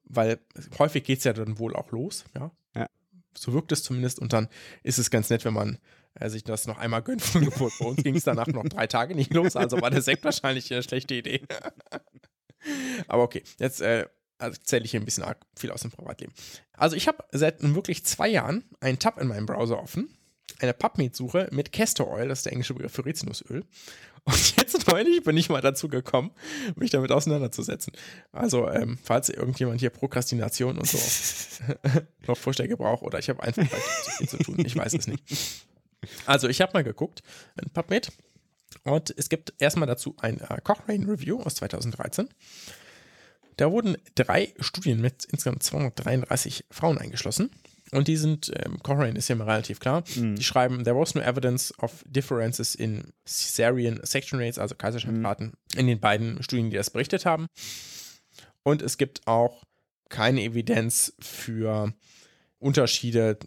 [0.04, 0.40] weil
[0.80, 2.26] häufig geht es ja dann wohl auch los.
[2.36, 2.52] Ja?
[2.76, 2.90] Ja.
[3.38, 4.20] so wirkt es zumindest.
[4.20, 4.48] Und dann
[4.84, 5.80] ist es ganz nett, wenn man
[6.16, 7.74] äh, sich das noch einmal gönnt von Geburt.
[7.80, 10.72] Bei uns ging es danach noch drei Tage nicht los, also war der Sekt wahrscheinlich
[10.74, 11.42] eine schlechte Idee.
[13.08, 15.26] Aber okay, jetzt äh, erzähle ich hier ein bisschen
[15.58, 16.34] viel aus dem Privatleben.
[16.74, 20.10] Also ich habe seit nun wirklich zwei Jahren einen Tab in meinem Browser offen,
[20.60, 23.64] eine PubMed-Suche mit Castor Oil, das ist der englische Begriff für Rizinusöl.
[24.26, 26.32] Und jetzt neulich bin ich mal dazu gekommen,
[26.76, 27.94] mich damit auseinanderzusetzen.
[28.32, 30.98] Also, ähm, falls irgendjemand hier Prokrastination und so
[32.28, 33.64] noch Vorschläge braucht oder ich habe einfach
[34.04, 35.24] zu viel zu tun, ich weiß es nicht.
[36.26, 37.22] Also, ich habe mal geguckt
[37.62, 38.12] in PubMed
[38.84, 42.28] und es gibt erstmal dazu ein äh, Cochrane Review aus 2013.
[43.58, 47.52] Da wurden drei Studien mit insgesamt 233 Frauen eingeschlossen.
[47.92, 51.22] Und die sind, ähm, Cochrane ist ja mal relativ klar, die schreiben, there was no
[51.22, 56.90] evidence of differences in Caesarean Section Rates, also Kaiserschaftsraten, in den beiden Studien, die das
[56.90, 57.48] berichtet haben.
[58.64, 59.64] Und es gibt auch
[60.10, 61.94] keine Evidenz für
[62.58, 63.38] Unterschiede,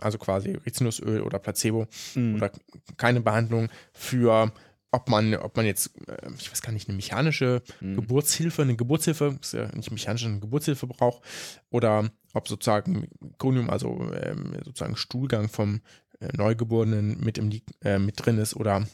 [0.00, 2.50] also quasi Rizinusöl oder Placebo oder
[2.96, 4.52] keine Behandlung für
[4.92, 9.38] ob man, ob man jetzt, äh, ich weiß gar nicht, eine mechanische Geburtshilfe, eine Geburtshilfe,
[9.40, 11.22] ist ja nicht mechanisch, eine Geburtshilfe braucht,
[11.70, 15.80] oder ob sozusagen Mekonium, also ähm, sozusagen Stuhlgang vom
[16.20, 17.50] äh, Neugeborenen mit, im,
[17.82, 18.86] äh, mit drin ist oder,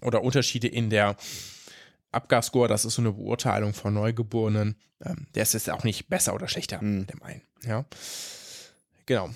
[0.00, 1.16] oder Unterschiede in der
[2.12, 4.76] Abgasscore, das ist so eine Beurteilung von Neugeborenen.
[5.04, 7.42] Ähm, der ist jetzt auch nicht besser oder schlechter mit dem einen.
[7.64, 7.84] Ja.
[9.06, 9.30] Genau.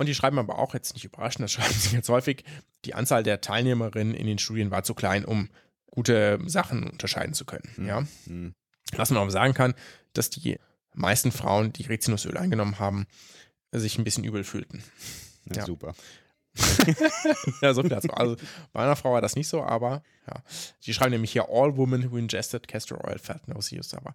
[0.00, 2.44] Und die schreiben aber auch jetzt nicht überraschend, das schreiben sie jetzt häufig,
[2.86, 5.50] die Anzahl der Teilnehmerinnen in den Studien war zu klein, um
[5.90, 7.68] gute Sachen unterscheiden zu können.
[7.86, 8.06] Ja.
[8.96, 9.74] Was man aber sagen kann,
[10.14, 10.58] dass die
[10.94, 13.06] meisten Frauen, die Rizinusöl eingenommen haben,
[13.72, 14.82] sich ein bisschen übel fühlten.
[15.44, 15.66] Ja, Ja.
[15.66, 15.94] Super.
[17.62, 18.10] Ja, so viel dazu.
[18.10, 18.36] Also
[18.72, 20.42] bei einer Frau war das nicht so, aber ja.
[20.84, 24.14] Die schreiben nämlich hier All Women who ingested castor oil fat no use, aber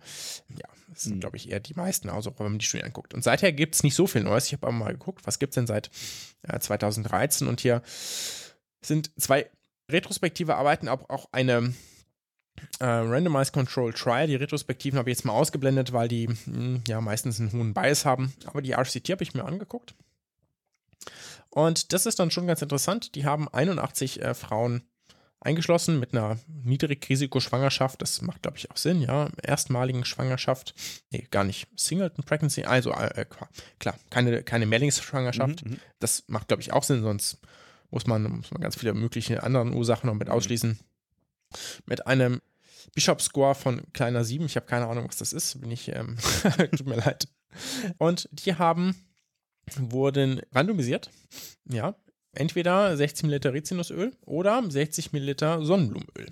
[0.50, 3.14] ja, das sind, glaube ich, eher die meisten, also wenn man die Studie anguckt.
[3.14, 4.48] Und seither gibt es nicht so viel Neues.
[4.48, 5.90] Ich habe aber mal geguckt, was gibt es denn seit
[6.44, 7.82] äh, 2013 und hier
[8.82, 9.50] sind zwei
[9.90, 11.74] retrospektive Arbeiten, auch, auch eine
[12.80, 14.28] äh, Randomized Control Trial.
[14.28, 18.06] Die Retrospektiven habe ich jetzt mal ausgeblendet, weil die mh, ja meistens einen hohen Bias
[18.06, 18.34] haben.
[18.46, 19.96] Aber die RCT habe ich mir angeguckt.
[21.56, 23.16] Und das ist dann schon ganz interessant.
[23.16, 24.84] Die haben 81 äh, Frauen
[25.40, 28.02] eingeschlossen mit einer Niedrigrisikoschwangerschaft.
[28.02, 29.30] Das macht, glaube ich, auch Sinn, ja.
[29.42, 30.76] Erstmaligen Schwangerschaft.
[31.12, 31.70] Nee, gar nicht.
[31.78, 32.66] Singleton Pregnancy.
[32.66, 33.26] Also, äh,
[33.80, 35.64] klar, keine, keine Mehrlingsschwangerschaft.
[36.00, 37.38] Das macht, glaube ich, auch Sinn, sonst
[37.90, 40.78] muss man, muss man ganz viele mögliche anderen Ursachen noch mit ausschließen.
[41.86, 42.42] Mit einem
[42.96, 44.46] Bishop-Score von kleiner 7.
[44.46, 45.62] Ich habe keine Ahnung, was das ist.
[45.62, 46.18] Bin ich, ähm,
[46.76, 47.30] tut mir leid.
[47.98, 48.94] Und die haben,
[49.78, 51.10] wurden randomisiert.
[51.70, 51.96] Ja.
[52.34, 56.28] Entweder 60 Milliliter Rizinusöl oder 60 Milliliter Sonnenblumenöl.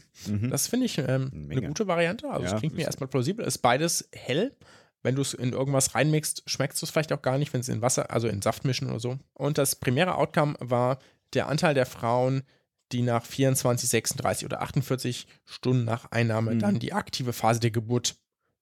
[0.49, 2.29] Das finde ich ähm, eine gute Variante.
[2.29, 3.45] Also, es Ja, klingt mir erstmal plausibel.
[3.45, 4.55] Ist beides hell.
[5.01, 7.69] Wenn du es in irgendwas reinmixst, schmeckst du es vielleicht auch gar nicht, wenn es
[7.69, 9.17] in Wasser, also in Saft mischen oder so.
[9.33, 10.99] Und das primäre Outcome war
[11.33, 12.43] der Anteil der Frauen,
[12.91, 18.15] die nach 24, 36 oder 48 Stunden nach Einnahme dann die aktive Phase der Geburt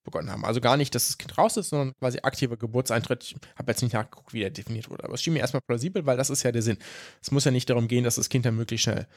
[0.04, 0.46] begonnen haben.
[0.46, 3.24] Also gar nicht, dass das Kind raus ist, sondern quasi aktiver Geburtseintritt.
[3.24, 6.06] Ich habe jetzt nicht nachgeguckt, wie der definiert wurde, aber es schien mir erstmal plausibel,
[6.06, 6.78] weil das ist ja der Sinn.
[7.22, 9.08] Es muss ja nicht darum gehen, dass das Kind dann möglichst schnell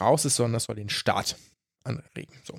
[0.00, 1.36] raus ist, sondern das soll den Start
[1.84, 2.34] anregen.
[2.44, 2.54] So.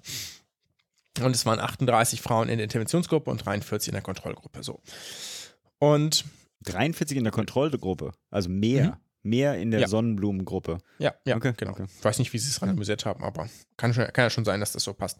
[1.23, 4.63] Und es waren 38 Frauen in der Interventionsgruppe und 43 in der Kontrollgruppe.
[4.63, 4.81] So.
[5.79, 6.25] Und
[6.63, 8.99] 43 in der Kontrollgruppe, also mehr.
[9.23, 9.81] Mehr in der Mhm.
[9.81, 9.87] Ja.
[9.87, 10.77] Sonnenblumengruppe.
[10.99, 11.71] Ja, ja, Okay, genau.
[11.71, 11.85] okay.
[11.97, 14.59] Ich weiß nicht, wie sie es randomisiert haben, aber kann, schon, kann ja schon sein,
[14.59, 15.17] dass das so passt.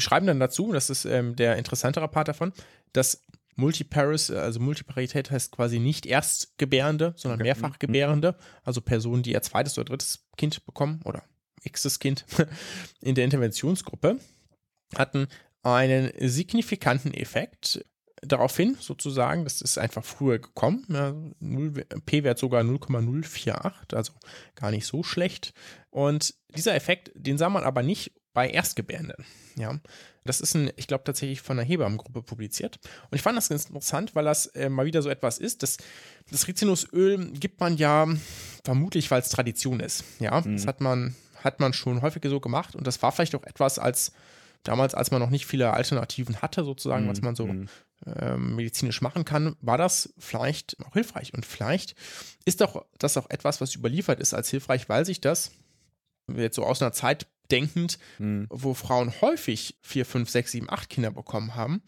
[0.00, 2.52] Schreiben dann dazu, das ist ähm, der interessantere Part davon,
[2.92, 3.24] dass
[3.56, 7.40] Multiparis, äh, also Multiparität heißt quasi nicht Erstgebärende, sondern.
[7.40, 11.22] Mehrfachgebärende, also Personen, die ihr zweites oder drittes Kind bekommen oder
[11.62, 12.24] x-tes Kind
[13.00, 14.18] in der Interventionsgruppe,
[14.96, 15.26] hatten
[15.62, 17.84] einen signifikanten Effekt
[18.22, 21.14] daraufhin sozusagen, das ist einfach früher gekommen, ja,
[22.06, 24.12] P-Wert sogar 0,048, also
[24.54, 25.52] gar nicht so schlecht.
[25.90, 29.24] Und dieser Effekt, den sah man aber nicht bei Erstgebärenden.
[29.56, 29.80] Ja,
[30.24, 32.78] das ist ein, ich glaube tatsächlich von einer Hebammengruppe publiziert.
[33.10, 35.64] Und ich fand das ganz interessant, weil das äh, mal wieder so etwas ist.
[35.64, 35.76] Das,
[36.30, 38.06] das Rizinusöl gibt man ja
[38.62, 40.04] vermutlich, weil es Tradition ist.
[40.20, 42.76] Ja, das hat man, hat man schon häufig so gemacht.
[42.76, 44.12] Und das war vielleicht auch etwas als
[44.62, 47.52] damals, als man noch nicht viele Alternativen hatte, sozusagen, was man so
[48.06, 51.34] ähm, medizinisch machen kann, war das vielleicht auch hilfreich.
[51.34, 51.96] Und vielleicht
[52.44, 55.50] ist doch das auch etwas, was überliefert ist als hilfreich, weil sich das
[56.32, 57.98] jetzt so aus einer Zeit denkend,
[58.50, 61.82] wo Frauen häufig vier, fünf, sechs, sieben, acht Kinder bekommen haben,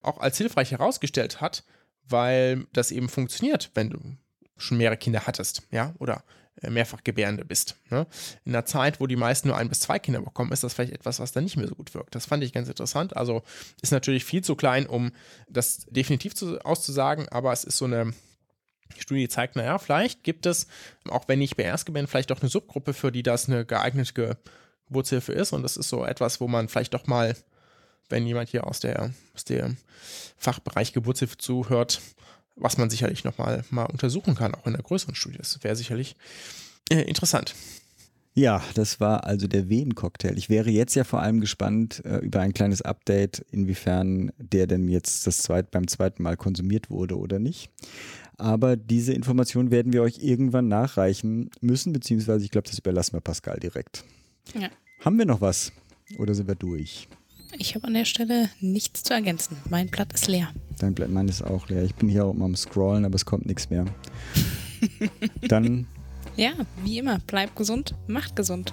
[0.00, 1.64] auch als hilfreich herausgestellt hat,
[2.08, 4.00] weil das eben funktioniert, wenn du
[4.56, 6.24] schon mehrere Kinder hattest, ja, oder
[6.60, 7.76] äh, mehrfach Gebärende bist.
[7.90, 8.06] Ne?
[8.44, 10.92] In einer Zeit, wo die meisten nur ein bis zwei Kinder bekommen, ist das vielleicht
[10.92, 12.14] etwas, was dann nicht mehr so gut wirkt.
[12.14, 13.16] Das fand ich ganz interessant.
[13.16, 13.42] Also
[13.80, 15.12] ist natürlich viel zu klein, um
[15.48, 18.12] das definitiv zu, auszusagen, aber es ist so eine
[18.98, 20.66] Studie, die zeigt, naja, vielleicht gibt es,
[21.08, 24.36] auch wenn nicht bei Erstgebären, vielleicht auch eine Subgruppe, für die das eine geeignete
[24.86, 25.52] Geburtshilfe ist.
[25.52, 27.36] Und das ist so etwas, wo man vielleicht doch mal,
[28.08, 29.76] wenn jemand hier aus der, aus dem
[30.36, 32.00] Fachbereich Geburtshilfe zuhört,
[32.56, 35.38] was man sicherlich nochmal mal untersuchen kann, auch in einer größeren Studie.
[35.38, 36.16] Das wäre sicherlich
[36.90, 37.54] äh, interessant.
[38.34, 40.38] Ja, das war also der Wehen-Cocktail.
[40.38, 44.88] Ich wäre jetzt ja vor allem gespannt äh, über ein kleines Update, inwiefern der denn
[44.88, 47.70] jetzt das zweit, beim zweiten Mal konsumiert wurde oder nicht.
[48.38, 53.20] Aber diese Information werden wir euch irgendwann nachreichen müssen, beziehungsweise ich glaube, das überlassen wir
[53.20, 54.04] Pascal direkt.
[54.54, 54.68] Ja.
[55.04, 55.72] Haben wir noch was?
[56.18, 57.08] Oder sind wir durch?
[57.58, 59.56] Ich habe an der Stelle nichts zu ergänzen.
[59.68, 60.48] Mein Blatt ist leer.
[60.78, 61.82] Dein Blatt, mein ist auch leer.
[61.82, 63.84] Ich bin hier auch immer am Scrollen, aber es kommt nichts mehr.
[65.48, 65.86] Dann.
[66.36, 66.52] Ja,
[66.82, 68.72] wie immer, bleibt gesund, macht gesund.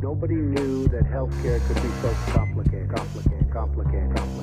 [0.00, 4.41] Nobody knew that healthcare could be so complicated, complicated, complicated, complicated.